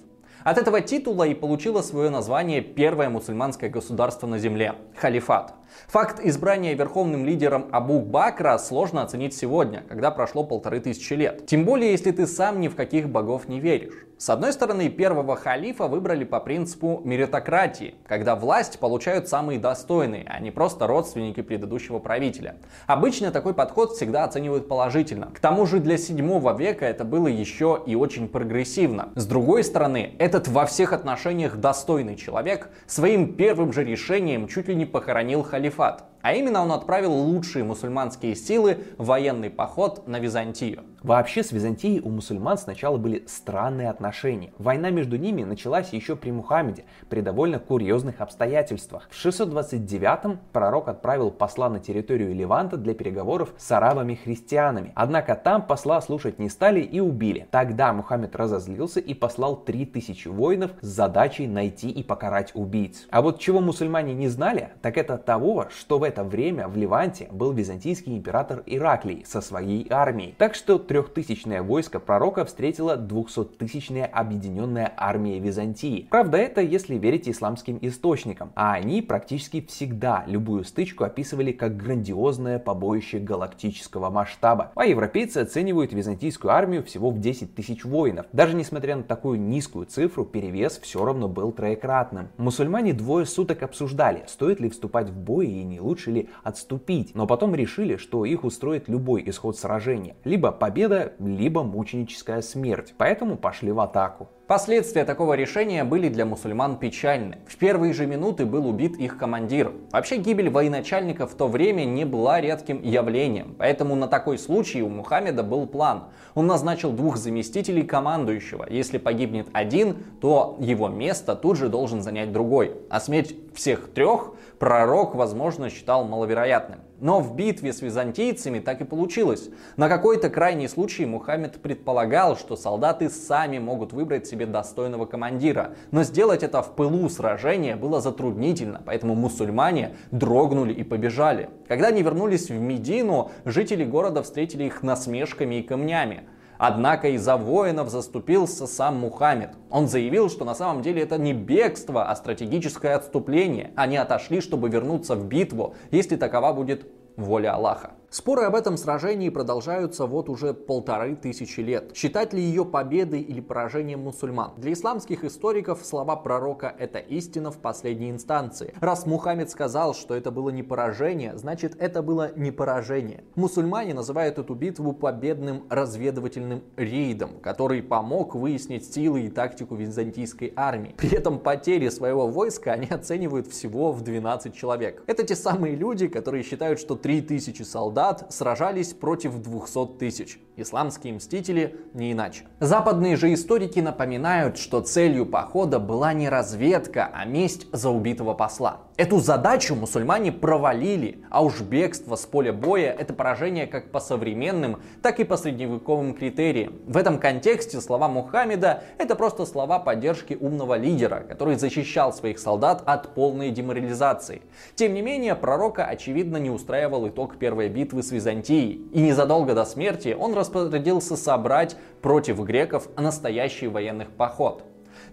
От 0.44 0.58
этого 0.58 0.82
титула 0.82 1.26
и 1.26 1.36
получило 1.36 1.84
свое 1.84 2.10
название 2.10 2.62
первое 2.62 3.10
мусульманское 3.10 3.70
государство 3.70 4.26
на 4.26 4.40
земле– 4.40 4.74
халифат. 4.98 5.54
Факт 5.88 6.20
избрания 6.24 6.74
верховным 6.76 7.26
лидером 7.26 7.68
Абу 7.72 8.02
Бакра 8.02 8.58
сложно 8.58 9.04
оценить 9.04 9.36
сегодня, 9.36 9.84
когда 9.88 10.12
прошло 10.12 10.44
полторы 10.44 10.80
тысячи 10.80 11.14
лет. 11.14 11.46
Тем 11.46 11.66
более, 11.66 11.92
если 11.92 12.12
ты 12.12 12.28
сам 12.28 12.60
ни 12.60 12.68
в 12.68 12.76
каких 12.76 13.10
богов 13.10 13.48
не 13.48 13.60
веришь. 13.60 14.06
С 14.18 14.30
одной 14.30 14.54
стороны, 14.54 14.88
первого 14.88 15.36
халифа 15.36 15.88
выбрали 15.88 16.24
по 16.24 16.40
принципу 16.40 17.02
меритократии, 17.04 17.96
когда 18.08 18.38
власть 18.38 18.80
получают 18.80 19.28
самые 19.28 19.60
достойные, 19.60 20.26
а 20.30 20.40
не 20.40 20.52
просто 20.52 20.88
родственники 20.88 21.42
предыдущего 21.42 22.00
правителя. 22.00 22.56
Обычно 22.88 23.32
такой 23.32 23.54
подход 23.54 23.92
всегда 23.92 24.24
оценивают 24.24 24.70
положительно. 24.70 25.32
К 25.34 25.40
тому 25.40 25.66
же 25.66 25.82
для 25.82 25.98
7 25.98 26.58
века 26.58 26.86
это 26.86 27.04
было 27.04 27.28
еще 27.28 27.84
и 27.86 27.96
очень 27.96 28.30
прогрессивно. 28.30 29.10
С 29.16 29.26
другой 29.26 29.66
стороны, 29.66 30.14
этот 30.18 30.48
во 30.48 30.66
всех 30.66 30.94
отношениях 30.94 31.58
достойный 31.58 32.16
человек 32.16 32.70
своим 32.88 33.34
первым 33.34 33.74
же 33.74 33.84
решением 33.84 34.48
чуть 34.48 34.70
ли 34.70 34.76
не 34.76 34.86
похоронил 34.86 35.44
халифат. 35.66 36.04
А 36.26 36.34
именно 36.34 36.64
он 36.64 36.72
отправил 36.72 37.14
лучшие 37.14 37.64
мусульманские 37.64 38.34
силы 38.34 38.80
в 38.98 39.06
военный 39.06 39.52
поход 39.52 40.08
на 40.08 40.18
Византию. 40.18 40.82
Вообще 41.06 41.44
с 41.44 41.52
Византией 41.52 42.00
у 42.00 42.10
мусульман 42.10 42.58
сначала 42.58 42.98
были 42.98 43.26
странные 43.28 43.92
отношения. 43.92 44.52
Война 44.58 44.90
между 44.90 45.18
ними 45.18 45.44
началась 45.44 45.94
еще 45.94 46.16
при 46.16 46.32
Мухаммеде, 46.32 46.86
при 47.10 47.22
довольно 47.22 47.60
курьезных 47.60 48.22
обстоятельствах. 48.22 49.08
В 49.12 49.24
629-м 49.24 50.40
пророк 50.52 50.88
отправил 50.88 51.30
посла 51.30 51.70
на 51.70 51.80
территорию 51.80 52.34
Леванта 52.34 52.78
для 52.78 52.96
переговоров 52.96 53.54
с 53.56 53.72
арабами-христианами. 53.72 54.94
Однако 54.96 55.36
там 55.36 55.62
посла 55.62 56.02
слушать 56.02 56.40
не 56.40 56.50
стали 56.50 56.80
и 56.80 57.00
убили. 57.00 57.48
Тогда 57.52 57.94
Мухаммед 57.94 58.36
разозлился 58.36 59.00
и 59.00 59.14
послал 59.14 59.58
3000 59.58 60.30
воинов 60.30 60.72
с 60.82 60.88
задачей 60.88 61.46
найти 61.46 61.92
и 61.92 62.02
покарать 62.02 62.50
убийц. 62.56 63.06
А 63.12 63.22
вот 63.22 63.40
чего 63.40 63.62
мусульмане 63.62 64.16
не 64.16 64.28
знали, 64.28 64.70
так 64.82 64.98
это 64.98 65.20
того, 65.20 65.68
что 65.70 66.00
в 66.00 66.04
это 66.16 66.24
время 66.24 66.70
в 66.70 66.78
Ливанте 66.78 67.28
был 67.30 67.52
византийский 67.52 68.16
император 68.16 68.64
Ираклий 68.66 69.26
со 69.28 69.42
своей 69.42 69.86
армией. 69.90 70.34
Так 70.38 70.56
что 70.56 70.80
трехтысячное 70.80 71.62
войско 71.62 72.00
пророка 72.00 72.46
встретила 72.46 72.96
двухсоттысячная 72.96 74.06
объединенная 74.06 74.94
армия 74.96 75.40
Византии. 75.40 76.08
Правда, 76.10 76.38
это 76.38 76.62
если 76.62 76.96
верить 76.96 77.28
исламским 77.28 77.80
источникам, 77.82 78.54
а 78.56 78.72
они 78.72 79.02
практически 79.02 79.60
всегда 79.60 80.24
любую 80.26 80.64
стычку 80.64 81.04
описывали 81.04 81.52
как 81.52 81.76
грандиозное 81.76 82.60
побоище 82.60 83.20
галактического 83.20 84.10
масштаба. 84.10 84.72
А 84.76 84.86
европейцы 84.86 85.40
оценивают 85.40 85.92
византийскую 85.92 86.54
армию 86.54 86.82
всего 86.82 87.12
в 87.12 87.20
10 87.20 87.56
тысяч 87.56 87.84
воинов. 87.84 88.26
Даже 88.32 88.56
несмотря 88.56 88.96
на 88.96 89.04
такую 89.04 89.42
низкую 89.42 89.86
цифру, 89.86 90.24
перевес 90.24 90.80
все 90.82 91.04
равно 91.04 91.28
был 91.28 91.52
троекратным. 91.52 92.30
Мусульмане 92.38 92.94
двое 92.94 93.26
суток 93.26 93.64
обсуждали, 93.64 94.24
стоит 94.28 94.62
ли 94.62 94.70
вступать 94.70 95.10
в 95.10 95.18
бой 95.18 95.48
и 95.48 95.64
не 95.66 95.82
лучше 95.82 96.05
ли 96.12 96.30
отступить, 96.44 97.16
но 97.16 97.28
потом 97.28 97.56
решили, 97.56 97.98
что 97.98 98.26
их 98.26 98.44
устроит 98.44 98.88
любой 98.88 99.24
исход 99.30 99.58
сражения. 99.58 100.16
Либо 100.24 100.52
победа, 100.52 101.14
либо 101.20 101.64
мученическая 101.64 102.42
смерть. 102.42 102.94
Поэтому 102.98 103.38
пошли 103.38 103.72
в 103.72 103.80
атаку. 103.80 104.30
Последствия 104.48 105.06
такого 105.06 105.34
решения 105.34 105.84
были 105.84 106.08
для 106.08 106.24
мусульман 106.24 106.78
печальны. 106.78 107.40
В 107.48 107.58
первые 107.58 107.94
же 107.94 108.06
минуты 108.06 108.46
был 108.46 108.68
убит 108.68 108.96
их 108.96 109.18
командир. 109.18 109.72
Вообще 109.92 110.18
гибель 110.18 110.52
военачальника 110.52 111.26
в 111.26 111.34
то 111.34 111.48
время 111.48 111.84
не 111.84 112.06
была 112.06 112.40
редким 112.40 112.80
явлением, 112.84 113.56
поэтому 113.58 113.96
на 113.96 114.08
такой 114.08 114.38
случай 114.38 114.84
у 114.84 114.90
Мухаммеда 114.90 115.42
был 115.42 115.66
план. 115.66 116.10
Он 116.36 116.46
назначил 116.46 116.92
двух 116.92 117.18
заместителей 117.18 117.82
командующего. 117.82 118.68
Если 118.70 119.00
погибнет 119.00 119.48
один, 119.52 119.98
то 120.22 120.58
его 120.60 120.90
место 120.90 121.36
тут 121.36 121.58
же 121.58 121.68
должен 121.68 122.04
занять 122.04 122.32
другой. 122.32 122.76
А 122.92 123.00
смерть 123.00 123.36
всех 123.56 123.90
трех 123.96 124.34
пророк, 124.60 125.16
возможно, 125.16 125.70
считал 125.70 126.06
маловероятным. 126.06 126.80
Но 127.00 127.20
в 127.20 127.36
битве 127.36 127.74
с 127.74 127.82
византийцами 127.82 128.60
так 128.60 128.82
и 128.82 128.86
получилось. 128.86 129.50
На 129.76 129.90
какой-то 129.90 130.30
крайний 130.30 130.70
случай 130.70 131.06
Мухаммед 131.06 131.62
предполагал, 131.62 132.38
что 132.38 132.56
солдаты 132.56 133.10
сами 133.10 133.60
могут 133.60 133.92
выбрать 133.92 134.28
себе 134.28 134.46
достойного 134.46 135.06
командира. 135.06 135.76
Но 135.92 136.04
сделать 136.04 136.44
это 136.44 136.62
в 136.62 136.74
пылу 136.76 137.10
сражения 137.10 137.76
было 137.76 138.00
затруднительно, 138.00 138.82
поэтому 138.86 139.14
мусульмане 139.16 139.96
дрогнули 140.12 140.74
и 140.74 140.84
побежали. 140.84 141.50
Когда 141.68 141.88
они 141.88 142.02
вернулись 142.02 142.50
в 142.50 142.58
Медину, 142.60 143.32
жители 143.44 143.84
города 143.84 144.24
встретили 144.24 144.64
их 144.64 144.82
насмешками 144.82 145.56
и 145.56 145.64
камнями. 145.64 146.24
Однако 146.58 147.10
из-за 147.10 147.38
воинов 147.38 147.90
заступился 147.90 148.68
сам 148.68 149.00
Мухаммед. 149.00 149.52
Он 149.70 149.88
заявил, 149.88 150.30
что 150.30 150.46
на 150.46 150.56
самом 150.56 150.82
деле 150.82 151.02
это 151.02 151.18
не 151.18 151.34
бегство, 151.34 152.10
а 152.10 152.16
стратегическое 152.16 152.96
отступление. 152.96 153.72
Они 153.76 153.98
отошли, 153.98 154.42
чтобы 154.42 154.70
вернуться 154.70 155.16
в 155.16 155.26
битву, 155.26 155.76
если 155.92 156.16
такова 156.16 156.54
будет 156.54 156.88
воля 157.18 157.54
Аллаха. 157.54 157.92
Споры 158.16 158.44
об 158.44 158.56
этом 158.56 158.78
сражении 158.78 159.28
продолжаются 159.28 160.06
вот 160.06 160.30
уже 160.30 160.54
полторы 160.54 161.18
тысячи 161.18 161.60
лет. 161.60 161.92
Считать 161.94 162.32
ли 162.32 162.42
ее 162.42 162.64
победой 162.64 163.20
или 163.20 163.42
поражением 163.42 164.04
мусульман? 164.04 164.54
Для 164.56 164.72
исламских 164.72 165.26
историков 165.26 165.86
слова 165.86 166.16
пророка– 166.16 166.74
это 166.80 167.00
истина 167.00 167.52
в 167.52 167.58
последней 167.58 168.10
инстанции. 168.10 168.74
Раз 168.80 169.06
Мухаммед 169.06 169.50
сказал, 169.50 169.94
что 169.94 170.16
это 170.16 170.32
было 170.32 170.50
не 170.50 170.64
поражение, 170.64 171.38
значит 171.38 171.76
это 171.78 172.02
было 172.02 172.32
не 172.38 172.52
поражение. 172.52 173.26
Мусульмане 173.36 173.94
называют 173.94 174.40
эту 174.40 174.56
битву 174.56 174.94
победным 174.94 175.66
разведывательным 175.70 176.64
рейдом, 176.78 177.42
который 177.42 177.84
помог 177.84 178.34
выяснить 178.34 178.94
силы 178.94 179.24
и 179.24 179.30
тактику 179.30 179.76
византийской 179.76 180.54
армии. 180.56 180.96
При 180.96 181.14
этом 181.14 181.38
потери 181.38 181.90
своего 181.90 182.30
войска 182.30 182.72
они 182.72 182.88
оценивают 182.88 183.48
всего 183.48 183.92
в 183.92 184.04
12 184.04 184.56
человек. 184.56 185.04
Это 185.06 185.26
те 185.26 185.36
самые 185.36 185.76
люди, 185.76 186.08
которые 186.08 186.44
считают, 186.44 186.80
что 186.80 186.96
3000 186.96 187.64
солдат 187.64 188.05
солдат 188.06 188.32
сражались 188.32 188.94
против 188.94 189.34
200 189.40 189.98
тысяч. 189.98 190.40
Исламские 190.58 191.14
мстители 191.14 191.76
не 191.94 192.14
иначе. 192.14 192.46
Западные 192.60 193.18
же 193.18 193.34
историки 193.34 193.80
напоминают, 193.80 194.58
что 194.58 194.80
целью 194.80 195.26
похода 195.26 195.80
была 195.80 196.14
не 196.14 196.30
разведка, 196.30 197.10
а 197.14 197.26
месть 197.26 197.68
за 197.74 197.90
убитого 197.90 198.34
посла. 198.34 198.82
Эту 198.98 199.20
задачу 199.20 199.76
мусульмане 199.76 200.32
провалили, 200.32 201.26
а 201.30 201.44
уж 201.44 201.60
бегство 201.60 202.16
с 202.16 202.26
поля 202.26 202.54
боя– 202.54 202.96
это 203.00 203.14
поражение 203.14 203.68
как 203.68 203.92
по 203.92 204.00
современным, 204.00 204.80
так 205.02 205.20
и 205.20 205.26
по 205.26 205.36
средневековым 205.36 206.14
критериям. 206.14 206.76
В 206.88 206.96
этом 206.96 207.20
контексте 207.20 207.82
слова 207.82 208.08
Мухаммеда– 208.08 208.84
это 208.98 209.16
просто 209.16 209.46
слова 209.46 209.80
поддержки 209.80 210.38
умного 210.40 210.78
лидера, 210.78 211.26
который 211.28 211.56
защищал 211.58 212.14
своих 212.14 212.40
солдат 212.40 212.84
от 212.86 213.14
полной 213.14 213.52
деморализации. 213.52 214.44
Тем 214.76 214.94
не 214.94 215.02
менее, 215.02 215.36
пророка 215.36 215.84
очевидно 215.84 216.38
не 216.38 216.50
устраивал 216.50 217.10
итог 217.10 217.38
первой 217.38 217.68
битвы 217.68 218.02
с 218.02 218.12
Византией, 218.12 218.82
и 218.94 219.02
незадолго 219.02 219.54
до 219.54 219.66
смерти 219.66 220.16
он 220.18 220.34
распорядился 220.46 221.16
собрать 221.18 221.76
против 222.02 222.40
греков 222.40 222.88
настоящий 222.98 223.68
военный 223.68 224.06
поход. 224.06 224.64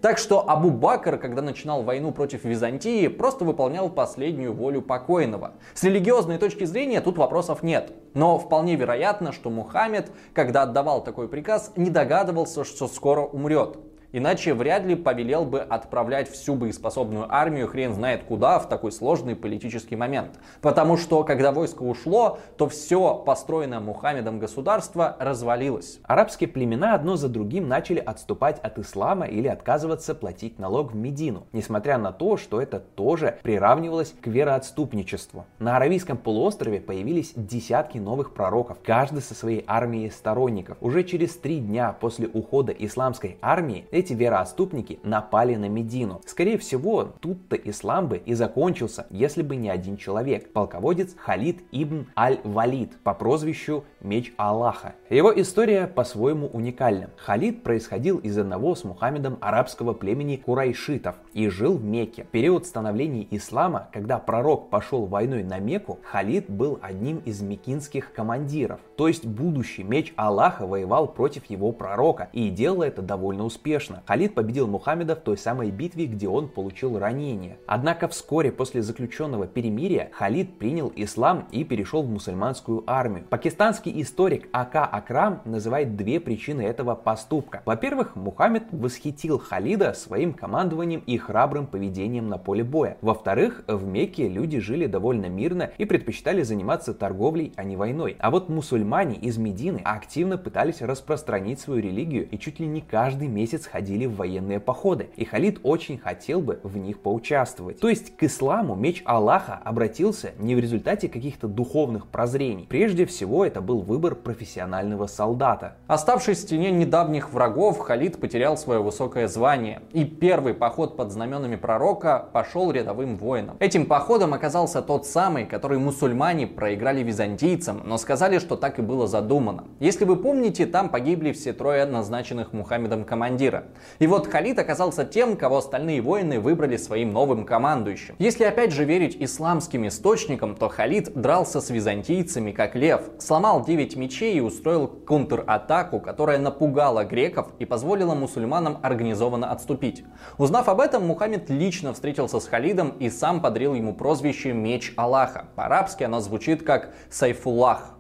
Так 0.01 0.19
что 0.19 0.49
Абу 0.49 0.71
Бакр, 0.71 1.17
когда 1.17 1.43
начинал 1.43 1.83
войну 1.83 2.12
против 2.12 2.45
Византии, 2.45 3.09
просто 3.09 3.45
выполнял 3.45 3.89
последнюю 3.89 4.53
волю 4.53 4.83
покойного. 4.83 5.53
С 5.75 5.85
религиозной 5.85 6.39
точки 6.39 6.65
зрения 6.65 7.01
тут 7.01 7.19
вопросов 7.19 7.62
нет. 7.62 7.93
Но 8.15 8.39
вполне 8.39 8.77
вероятно, 8.77 9.33
что 9.33 9.51
Мухаммед, 9.51 10.11
когда 10.35 10.62
отдавал 10.62 11.03
такой 11.03 11.29
приказ, 11.29 11.73
не 11.77 11.91
догадывался, 11.91 12.65
что 12.65 12.89
скоро 12.89 13.23
умрет. 13.23 13.79
Иначе 14.12 14.52
вряд 14.52 14.85
ли 14.85 14.95
повелел 14.95 15.47
бы 15.47 15.61
отправлять 15.61 16.31
всю 16.31 16.54
боеспособную 16.54 17.26
армию 17.35 17.66
хрен 17.66 17.95
знает 17.95 18.25
куда 18.25 18.59
в 18.59 18.69
такой 18.69 18.92
сложный 18.92 19.35
политический 19.35 19.97
момент. 19.97 20.38
Потому 20.61 20.99
что, 20.99 21.25
когда 21.25 21.50
войско 21.50 21.83
ушло, 21.83 22.38
то 22.59 22.69
все 22.69 23.14
построенное 23.16 23.81
Мухаммедом 23.81 24.38
государство 24.38 25.16
развалилось. 25.19 25.99
Арабские 26.02 26.49
племена 26.49 26.95
одно 26.95 27.16
за 27.16 27.28
другим 27.28 27.69
начали 27.69 27.99
отступать 27.99 28.59
от 28.61 28.78
ислама 28.78 29.26
или 29.26 29.49
отказываться 29.49 30.14
платить 30.14 30.59
налог 30.59 30.92
в 30.92 30.95
Медину, 30.95 31.47
несмотря 31.52 31.97
на 31.97 32.12
то, 32.12 32.37
что 32.37 32.61
это 32.61 32.81
тоже 32.81 33.38
приравнивалось 33.42 34.14
к 34.21 34.26
вероотступничеству. 34.26 35.47
На 35.59 35.76
Аравийском 35.76 36.19
полуострове 36.19 36.81
появились 36.81 37.33
десятки 37.35 37.97
новых 37.97 38.35
пророков, 38.35 38.78
каждый 38.85 39.23
со 39.23 39.35
своей 39.35 39.64
армией 39.66 40.11
сторонников. 40.11 40.76
Уже 40.83 41.02
через 41.02 41.35
три 41.37 41.61
дня 41.61 41.97
после 41.99 42.28
ухода 42.28 42.73
исламской 42.73 43.38
армии 43.40 43.87
эти 44.02 44.14
вероотступники 44.14 44.99
напали 45.04 45.54
на 45.54 45.68
Медину. 45.68 46.21
Скорее 46.26 46.59
всего, 46.59 47.04
тут-то 47.04 47.54
ислам 47.54 48.09
бы 48.09 48.16
и 48.16 48.35
закончился, 48.35 49.06
если 49.11 49.42
бы 49.42 49.54
не 49.54 49.71
один 49.71 49.97
человек, 49.97 50.52
полководец 50.52 51.14
Халид 51.16 51.61
ибн 51.71 52.06
Аль-Валид 52.16 52.99
по 53.04 53.14
прозвищу 53.14 53.85
Меч 54.00 54.35
Аллаха. 54.37 54.94
Его 55.09 55.32
история 55.40 55.87
по-своему 55.87 56.49
уникальна. 56.49 57.11
Халид 57.16 57.62
происходил 57.62 58.18
из 58.18 58.37
одного 58.37 58.75
с 58.75 58.82
Мухаммедом 58.82 59.38
арабского 59.40 59.92
племени 59.92 60.37
курайшитов. 60.37 61.14
и 61.32 61.49
жил 61.49 61.76
в 61.78 61.85
Мекке. 61.85 62.25
В 62.25 62.26
период 62.26 62.66
становления 62.66 63.26
ислама, 63.30 63.88
когда 63.92 64.18
пророк 64.18 64.68
пошел 64.68 65.06
войной 65.06 65.44
на 65.44 65.61
Мекку, 65.61 66.00
Халид 66.02 66.50
был 66.50 66.78
одним 66.82 67.18
из 67.18 67.40
мекинских 67.40 68.12
командиров. 68.12 68.80
То 68.97 69.06
есть 69.06 69.25
будущий 69.25 69.85
меч 69.85 70.12
Аллаха 70.16 70.66
воевал 70.66 71.06
против 71.06 71.47
его 71.47 71.71
пророка 71.71 72.28
и 72.32 72.50
делал 72.50 72.82
это 72.82 73.00
довольно 73.00 73.44
успешно. 73.44 73.92
Халид 74.07 74.35
победил 74.35 74.67
Мухаммеда 74.67 75.17
в 75.17 75.21
той 75.21 75.37
самой 75.37 75.71
битве, 75.71 76.07
где 76.07 76.29
он 76.29 76.49
получил 76.49 76.99
ранение. 76.99 77.59
Однако 77.67 78.09
вскоре 78.09 78.53
после 78.53 78.83
заключенного 78.83 79.47
перемирия 79.47 80.11
Халид 80.13 80.59
принял 80.59 80.93
ислам 80.95 81.49
и 81.51 81.65
перешел 81.65 82.03
в 82.03 82.11
мусульманскую 82.11 82.85
армию. 82.87 83.25
Пакистанский 83.29 84.01
историк 84.03 84.49
Ака 84.53 84.85
Акрам 84.85 85.43
называет 85.45 85.97
две 85.97 86.21
причины 86.21 86.63
этого 86.63 86.95
поступка. 86.95 87.63
Во-первых, 87.65 88.17
Мухаммед 88.17 88.65
восхитил 88.73 89.39
Халида 89.39 89.95
своим 89.95 90.33
командованием 90.33 91.03
и 91.07 91.19
храбрым 91.19 91.67
поведением 91.67 92.29
на 92.29 92.39
поле 92.39 92.65
боя. 92.65 92.97
Во-вторых, 93.01 93.65
в 93.67 93.87
Мекке 93.87 94.29
люди 94.29 94.59
жили 94.59 94.87
довольно 94.87 95.27
мирно 95.27 95.71
и 95.79 95.85
предпочитали 95.85 96.43
заниматься 96.43 96.95
торговлей, 96.95 97.53
а 97.57 97.65
не 97.65 97.77
войной. 97.77 98.17
А 98.19 98.31
вот 98.31 98.49
мусульмане 98.49 99.17
из 99.17 99.39
Медины 99.39 99.81
активно 99.85 100.39
пытались 100.39 100.83
распространить 100.83 101.61
свою 101.61 101.83
религию 101.83 102.29
и 102.29 102.39
чуть 102.39 102.61
ли 102.61 102.67
не 102.67 102.81
каждый 102.81 103.29
месяц 103.29 103.67
ходили 103.83 104.07
в 104.07 104.15
военные 104.15 104.61
походы. 104.61 105.09
И 105.17 105.25
Халид 105.25 105.59
очень 105.65 105.99
хотел 105.99 106.41
бы 106.41 106.61
в 106.62 106.77
них 106.77 107.01
поучаствовать. 107.01 107.81
То 107.81 107.89
есть 107.89 108.17
к 108.17 108.23
исламу 108.23 108.77
меч 108.77 109.03
Аллаха 109.05 109.61
обратился 109.65 110.31
не 110.39 110.55
в 110.55 110.61
результате 110.61 111.09
каких-то 111.09 111.49
духовных 111.49 112.07
прозрений. 112.07 112.67
Прежде 112.69 113.07
всего 113.07 113.45
это 113.45 113.61
был 113.61 113.81
выбор 113.81 114.15
профессионального 114.15 115.09
солдата. 115.09 115.75
Оставшись 115.89 116.45
в 116.45 116.47
тени 116.47 116.71
недавних 116.71 117.33
врагов, 117.33 117.81
Халид 117.81 118.21
потерял 118.21 118.57
свое 118.57 118.81
высокое 118.81 119.27
звание. 119.27 119.83
И 119.93 120.05
первый 120.05 120.55
поход 120.55 120.97
под 120.97 121.11
знаменами 121.11 121.57
пророка 121.57 122.29
пошел 122.33 122.71
рядовым 122.71 123.17
воином. 123.17 123.57
Этим 123.59 123.87
походом 123.87 124.33
оказался 124.33 124.81
тот 124.81 125.07
самый, 125.07 125.45
который 125.45 125.79
мусульмане 125.79 126.47
проиграли 126.47 127.03
византийцам, 127.03 127.83
но 127.85 127.99
сказали, 127.99 128.39
что 128.39 128.55
так 128.55 128.79
и 128.79 128.83
было 128.83 129.09
задумано. 129.09 129.65
Если 129.81 130.05
вы 130.05 130.15
помните, 130.15 130.67
там 130.67 130.89
погибли 130.89 131.33
все 131.33 131.53
трое 131.53 131.85
назначенных 131.85 132.53
Мухаммедом 132.53 133.05
командира. 133.05 133.65
И 133.99 134.07
вот 134.07 134.26
Халид 134.26 134.59
оказался 134.59 135.05
тем, 135.05 135.37
кого 135.37 135.59
остальные 135.59 136.00
воины 136.02 136.41
выбрали 136.41 136.76
своим 136.76 137.12
новым 137.12 137.45
командующим. 137.45 138.14
Если 138.19 138.45
опять 138.45 138.73
же 138.73 138.85
верить 138.85 139.17
исламским 139.19 139.87
источникам, 139.87 140.55
то 140.55 140.69
Халид 140.69 141.12
дрался 141.14 141.61
с 141.61 141.71
византийцами 141.71 142.52
как 142.52 142.75
лев, 142.75 143.02
сломал 143.19 143.64
9 143.64 143.97
мечей 143.97 144.35
и 144.35 144.41
устроил 144.41 144.88
контратаку, 144.88 146.00
которая 146.00 146.38
напугала 146.38 147.05
греков 147.05 147.49
и 147.59 147.64
позволила 147.64 148.14
мусульманам 148.14 148.79
организованно 148.83 149.50
отступить. 149.50 150.05
Узнав 150.38 150.69
об 150.69 150.81
этом, 150.81 151.07
Мухаммед 151.07 151.50
лично 151.50 151.93
встретился 151.93 152.41
с 152.41 152.47
Халидом 152.47 152.91
и 152.99 153.11
сам 153.11 153.41
подарил 153.41 153.75
ему 153.75 153.95
прозвище 153.95 154.52
«Меч 154.52 154.93
Аллаха». 154.97 155.47
По-арабски 155.55 156.05
оно 156.05 156.21
звучит 156.21 156.62
как 156.62 156.95
«Сайфуллах». 157.11 157.95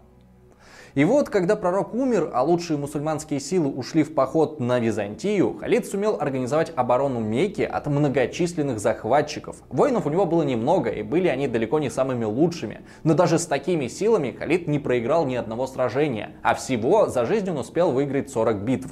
И 0.94 1.04
вот, 1.04 1.30
когда 1.30 1.56
пророк 1.56 1.94
умер, 1.94 2.30
а 2.34 2.42
лучшие 2.42 2.76
мусульманские 2.76 3.40
силы 3.40 3.70
ушли 3.70 4.02
в 4.02 4.14
поход 4.14 4.60
на 4.60 4.78
Византию, 4.78 5.56
Халид 5.58 5.86
сумел 5.86 6.18
организовать 6.20 6.70
оборону 6.76 7.18
Мекки 7.18 7.62
от 7.62 7.86
многочисленных 7.86 8.78
захватчиков. 8.78 9.56
Воинов 9.70 10.04
у 10.04 10.10
него 10.10 10.26
было 10.26 10.42
немного, 10.42 10.90
и 10.90 11.02
были 11.02 11.28
они 11.28 11.48
далеко 11.48 11.78
не 11.78 11.88
самыми 11.88 12.24
лучшими. 12.24 12.82
Но 13.04 13.14
даже 13.14 13.38
с 13.38 13.46
такими 13.46 13.88
силами 13.88 14.32
Халид 14.32 14.68
не 14.68 14.78
проиграл 14.78 15.24
ни 15.24 15.34
одного 15.34 15.66
сражения, 15.66 16.32
а 16.42 16.54
всего 16.54 17.06
за 17.06 17.24
жизнь 17.24 17.48
он 17.48 17.56
успел 17.56 17.90
выиграть 17.92 18.30
40 18.30 18.62
битв. 18.62 18.90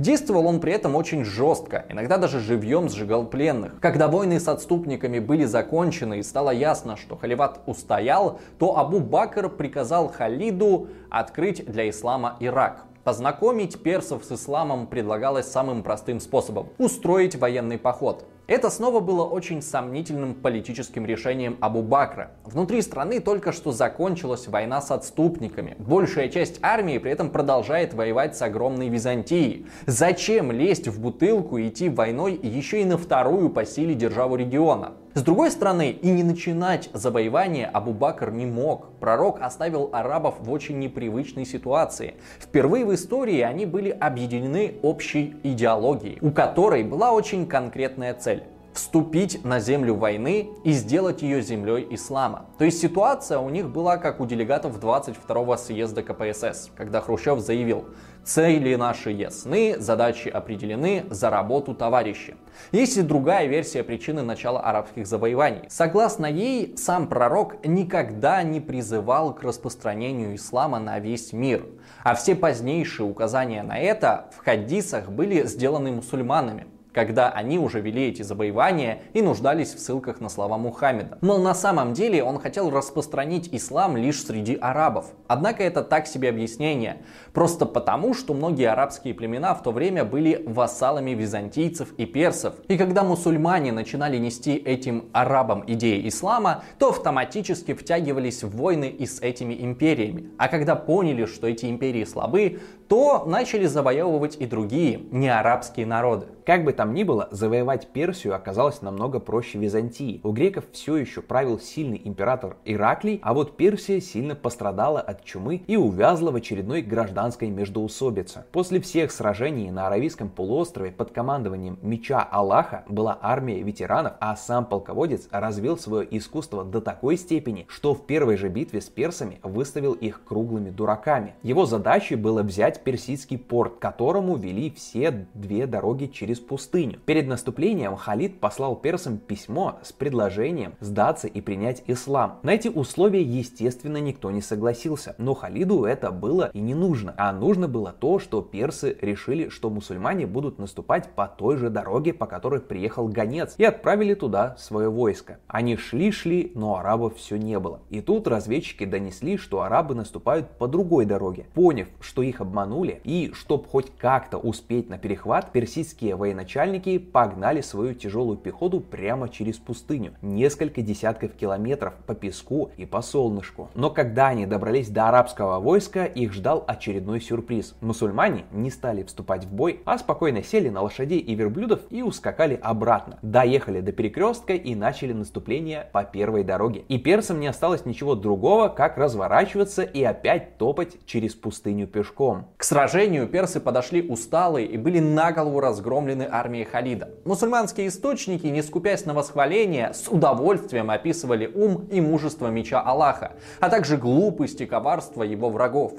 Действовал 0.00 0.46
он 0.46 0.60
при 0.60 0.72
этом 0.72 0.96
очень 0.96 1.26
жестко, 1.26 1.84
иногда 1.90 2.16
даже 2.16 2.40
живьем 2.40 2.88
сжигал 2.88 3.26
пленных. 3.26 3.78
Когда 3.80 4.08
войны 4.08 4.40
с 4.40 4.48
отступниками 4.48 5.18
были 5.18 5.44
закончены 5.44 6.20
и 6.20 6.22
стало 6.22 6.52
ясно, 6.52 6.96
что 6.96 7.18
халифат 7.18 7.60
устоял, 7.66 8.40
то 8.58 8.78
Абу 8.78 9.00
Бакр 9.00 9.50
приказал 9.50 10.08
Халиду 10.08 10.88
открыть 11.10 11.70
для 11.70 11.90
ислама 11.90 12.38
Ирак. 12.40 12.86
Познакомить 13.04 13.82
персов 13.82 14.24
с 14.24 14.32
исламом 14.32 14.86
предлагалось 14.86 15.52
самым 15.52 15.82
простым 15.82 16.18
способом– 16.18 16.70
устроить 16.78 17.36
военный 17.36 17.76
поход. 17.76 18.24
Это 18.50 18.68
снова 18.68 18.98
было 18.98 19.24
очень 19.24 19.62
сомнительным 19.62 20.34
политическим 20.34 21.06
решением 21.06 21.56
Абу 21.60 21.82
Бакра. 21.82 22.32
Внутри 22.44 22.82
страны 22.82 23.20
только 23.20 23.52
что 23.52 23.70
закончилась 23.70 24.48
война 24.48 24.82
с 24.82 24.90
отступниками. 24.90 25.76
Большая 25.78 26.28
часть 26.28 26.58
армии 26.60 26.98
при 26.98 27.12
этом 27.12 27.30
продолжает 27.30 27.94
воевать 27.94 28.36
с 28.36 28.42
огромной 28.42 28.88
Византией. 28.88 29.66
Зачем 29.86 30.50
лезть 30.50 30.88
в 30.88 31.00
бутылку 31.00 31.58
и 31.58 31.68
идти 31.68 31.88
войной 31.88 32.34
еще 32.42 32.82
и 32.82 32.84
на 32.84 32.98
вторую 32.98 33.50
по 33.50 33.64
силе 33.64 33.94
державу 33.94 34.34
региона? 34.34 34.94
С 35.12 35.22
другой 35.22 35.50
стороны, 35.50 35.90
и 35.90 36.08
не 36.08 36.22
начинать 36.22 36.88
завоевание 36.92 37.68
Абу-Бакр 37.72 38.30
не 38.30 38.46
мог. 38.46 38.90
Пророк 39.00 39.40
оставил 39.40 39.90
арабов 39.92 40.36
в 40.38 40.52
очень 40.52 40.78
непривычной 40.78 41.44
ситуации. 41.44 42.14
Впервые 42.38 42.84
в 42.84 42.94
истории 42.94 43.40
они 43.40 43.66
были 43.66 43.90
объединены 43.90 44.74
общей 44.82 45.34
идеологией, 45.42 46.18
у 46.20 46.30
которой 46.30 46.84
была 46.84 47.10
очень 47.10 47.46
конкретная 47.46 48.14
цель 48.14 48.39
вступить 48.72 49.44
на 49.44 49.60
землю 49.60 49.94
войны 49.94 50.50
и 50.64 50.72
сделать 50.72 51.22
ее 51.22 51.42
землей 51.42 51.86
ислама. 51.90 52.46
То 52.58 52.64
есть 52.64 52.80
ситуация 52.80 53.38
у 53.38 53.50
них 53.50 53.68
была 53.68 53.96
как 53.96 54.20
у 54.20 54.26
делегатов 54.26 54.78
22-го 54.78 55.56
съезда 55.56 56.02
КПСС, 56.02 56.70
когда 56.76 57.00
Хрущев 57.00 57.40
заявил, 57.40 57.86
цели 58.24 58.74
наши 58.74 59.10
ясны, 59.10 59.76
задачи 59.78 60.28
определены, 60.28 61.04
за 61.10 61.30
работу 61.30 61.74
товарищи. 61.74 62.36
Есть 62.72 62.96
и 62.96 63.02
другая 63.02 63.46
версия 63.46 63.82
причины 63.82 64.22
начала 64.22 64.60
арабских 64.60 65.06
завоеваний. 65.06 65.62
Согласно 65.68 66.26
ей, 66.26 66.76
сам 66.76 67.08
пророк 67.08 67.64
никогда 67.66 68.42
не 68.42 68.60
призывал 68.60 69.34
к 69.34 69.42
распространению 69.42 70.36
ислама 70.36 70.78
на 70.78 70.98
весь 70.98 71.32
мир. 71.32 71.66
А 72.02 72.14
все 72.14 72.34
позднейшие 72.34 73.06
указания 73.06 73.62
на 73.62 73.78
это 73.78 74.30
в 74.36 74.44
хадисах 74.44 75.08
были 75.08 75.46
сделаны 75.46 75.90
мусульманами 75.90 76.66
когда 76.92 77.30
они 77.30 77.58
уже 77.58 77.80
вели 77.80 78.08
эти 78.08 78.22
завоевания 78.22 79.02
и 79.12 79.22
нуждались 79.22 79.74
в 79.74 79.78
ссылках 79.78 80.20
на 80.20 80.28
слова 80.28 80.58
Мухаммеда. 80.58 81.18
Но 81.20 81.38
на 81.38 81.54
самом 81.54 81.92
деле 81.92 82.22
он 82.22 82.38
хотел 82.38 82.70
распространить 82.70 83.48
ислам 83.52 83.96
лишь 83.96 84.24
среди 84.24 84.56
арабов. 84.60 85.06
Однако 85.26 85.62
это 85.62 85.82
так 85.82 86.06
себе 86.06 86.28
объяснение. 86.28 86.98
Просто 87.32 87.66
потому, 87.66 88.14
что 88.14 88.34
многие 88.34 88.68
арабские 88.68 89.14
племена 89.14 89.54
в 89.54 89.62
то 89.62 89.72
время 89.72 90.04
были 90.04 90.42
вассалами 90.46 91.12
византийцев 91.12 91.92
и 91.94 92.06
персов. 92.06 92.54
И 92.68 92.76
когда 92.76 93.02
мусульмане 93.02 93.72
начинали 93.72 94.18
нести 94.18 94.56
этим 94.56 95.10
арабам 95.12 95.64
идеи 95.66 96.06
ислама, 96.08 96.64
то 96.78 96.90
автоматически 96.90 97.74
втягивались 97.74 98.42
в 98.42 98.56
войны 98.56 98.88
и 98.88 99.06
с 99.06 99.20
этими 99.20 99.54
империями. 99.54 100.30
А 100.38 100.48
когда 100.48 100.76
поняли, 100.76 101.26
что 101.26 101.46
эти 101.46 101.66
империи 101.66 102.04
слабы, 102.04 102.60
то 102.90 103.22
начали 103.24 103.66
завоевывать 103.66 104.36
и 104.40 104.46
другие, 104.46 105.02
не 105.12 105.28
арабские 105.28 105.86
народы. 105.86 106.26
Как 106.44 106.64
бы 106.64 106.72
там 106.72 106.92
ни 106.92 107.04
было, 107.04 107.28
завоевать 107.30 107.86
Персию 107.92 108.34
оказалось 108.34 108.82
намного 108.82 109.20
проще 109.20 109.58
Византии. 109.58 110.20
У 110.24 110.32
греков 110.32 110.64
все 110.72 110.96
еще 110.96 111.22
правил 111.22 111.60
сильный 111.60 112.02
император 112.04 112.56
Ираклий, 112.64 113.20
а 113.22 113.32
вот 113.32 113.56
Персия 113.56 114.00
сильно 114.00 114.34
пострадала 114.34 115.00
от 115.00 115.24
чумы 115.24 115.62
и 115.68 115.76
увязла 115.76 116.32
в 116.32 116.34
очередной 116.34 116.82
гражданской 116.82 117.48
междоусобице. 117.50 118.46
После 118.50 118.80
всех 118.80 119.12
сражений 119.12 119.70
на 119.70 119.86
Аравийском 119.86 120.28
полуострове 120.28 120.90
под 120.90 121.12
командованием 121.12 121.78
Меча 121.82 122.26
Аллаха 122.28 122.82
была 122.88 123.16
армия 123.22 123.62
ветеранов, 123.62 124.14
а 124.18 124.34
сам 124.34 124.64
полководец 124.64 125.28
развил 125.30 125.78
свое 125.78 126.08
искусство 126.10 126.64
до 126.64 126.80
такой 126.80 127.16
степени, 127.16 127.66
что 127.68 127.94
в 127.94 128.04
первой 128.04 128.36
же 128.36 128.48
битве 128.48 128.80
с 128.80 128.88
персами 128.88 129.38
выставил 129.44 129.92
их 129.92 130.24
круглыми 130.24 130.70
дураками. 130.70 131.34
Его 131.44 131.66
задачей 131.66 132.16
было 132.16 132.42
взять 132.42 132.79
персидский 132.84 133.38
порт, 133.38 133.78
которому 133.78 134.36
вели 134.36 134.70
все 134.70 135.26
две 135.34 135.66
дороги 135.66 136.06
через 136.06 136.40
пустыню. 136.40 136.98
Перед 137.06 137.26
наступлением 137.26 137.96
Халид 137.96 138.40
послал 138.40 138.76
персам 138.76 139.18
письмо 139.18 139.78
с 139.82 139.92
предложением 139.92 140.74
сдаться 140.80 141.26
и 141.26 141.40
принять 141.40 141.82
ислам. 141.86 142.38
На 142.42 142.54
эти 142.54 142.68
условия, 142.68 143.22
естественно, 143.22 143.98
никто 143.98 144.30
не 144.30 144.40
согласился, 144.40 145.14
но 145.18 145.34
Халиду 145.34 145.84
это 145.84 146.10
было 146.10 146.50
и 146.52 146.60
не 146.60 146.74
нужно. 146.74 147.14
А 147.16 147.32
нужно 147.32 147.68
было 147.68 147.92
то, 147.92 148.18
что 148.18 148.42
персы 148.42 148.96
решили, 149.00 149.48
что 149.48 149.70
мусульмане 149.70 150.26
будут 150.26 150.58
наступать 150.58 151.10
по 151.10 151.26
той 151.26 151.56
же 151.56 151.70
дороге, 151.70 152.12
по 152.12 152.26
которой 152.26 152.60
приехал 152.60 153.08
гонец, 153.08 153.54
и 153.58 153.64
отправили 153.64 154.14
туда 154.14 154.56
свое 154.58 154.88
войско. 154.88 155.38
Они 155.46 155.76
шли-шли, 155.76 156.52
но 156.54 156.76
арабов 156.76 157.16
все 157.16 157.36
не 157.36 157.58
было. 157.58 157.80
И 157.90 158.00
тут 158.00 158.26
разведчики 158.26 158.84
донесли, 158.84 159.36
что 159.36 159.62
арабы 159.62 159.94
наступают 159.94 160.48
по 160.58 160.66
другой 160.66 161.04
дороге. 161.04 161.46
Поняв, 161.54 161.88
что 162.00 162.22
их 162.22 162.40
обманули, 162.40 162.69
утонули, 162.70 163.00
и 163.04 163.32
чтобы 163.34 163.64
хоть 163.64 163.90
как-то 163.98 164.38
успеть 164.38 164.88
на 164.88 164.98
перехват, 164.98 165.52
персидские 165.52 166.16
военачальники 166.16 166.98
погнали 166.98 167.60
свою 167.60 167.94
тяжелую 167.94 168.38
пехоту 168.38 168.80
прямо 168.80 169.28
через 169.28 169.58
пустыню, 169.58 170.12
несколько 170.22 170.82
десятков 170.82 171.32
километров 171.32 171.94
по 172.06 172.14
песку 172.14 172.70
и 172.76 172.86
по 172.86 173.02
солнышку. 173.02 173.70
Но 173.74 173.90
когда 173.90 174.28
они 174.28 174.46
добрались 174.46 174.88
до 174.88 175.08
арабского 175.08 175.60
войска, 175.60 176.04
их 176.04 176.32
ждал 176.32 176.64
очередной 176.66 177.20
сюрприз. 177.20 177.74
Мусульмане 177.80 178.44
не 178.52 178.70
стали 178.70 179.02
вступать 179.02 179.44
в 179.44 179.52
бой, 179.52 179.80
а 179.84 179.98
спокойно 179.98 180.42
сели 180.42 180.68
на 180.68 180.82
лошадей 180.82 181.18
и 181.18 181.34
верблюдов 181.34 181.80
и 181.90 182.02
ускакали 182.02 182.58
обратно. 182.62 183.18
Доехали 183.22 183.80
до 183.80 183.92
перекрестка 183.92 184.54
и 184.54 184.74
начали 184.74 185.12
наступление 185.12 185.88
по 185.92 186.04
первой 186.04 186.44
дороге. 186.44 186.84
И 186.88 186.98
персам 186.98 187.40
не 187.40 187.48
осталось 187.48 187.84
ничего 187.84 188.14
другого, 188.14 188.68
как 188.68 188.96
разворачиваться 188.98 189.82
и 189.82 190.02
опять 190.02 190.58
топать 190.58 190.96
через 191.06 191.34
пустыню 191.34 191.86
пешком. 191.86 192.46
К 192.60 192.64
сражению 192.64 193.26
персы 193.26 193.58
подошли 193.58 194.06
усталые 194.06 194.66
и 194.66 194.76
были 194.76 194.98
на 194.98 195.32
голову 195.32 195.60
разгромлены 195.60 196.28
армией 196.30 196.66
Халида. 196.66 197.08
Мусульманские 197.24 197.88
источники, 197.88 198.46
не 198.48 198.62
скупясь 198.62 199.06
на 199.06 199.14
восхваление, 199.14 199.94
с 199.94 200.08
удовольствием 200.08 200.90
описывали 200.90 201.46
ум 201.46 201.88
и 201.90 202.02
мужество 202.02 202.48
меча 202.48 202.82
Аллаха, 202.82 203.32
а 203.60 203.70
также 203.70 203.96
глупость 203.96 204.60
и 204.60 204.66
коварство 204.66 205.22
его 205.22 205.48
врагов. 205.48 205.94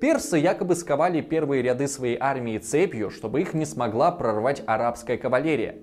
Персы 0.00 0.38
якобы 0.38 0.74
сковали 0.74 1.20
первые 1.20 1.60
ряды 1.60 1.86
своей 1.86 2.16
армии 2.18 2.56
цепью, 2.56 3.10
чтобы 3.10 3.42
их 3.42 3.52
не 3.52 3.66
смогла 3.66 4.10
прорвать 4.10 4.62
арабская 4.66 5.18
кавалерия. 5.18 5.76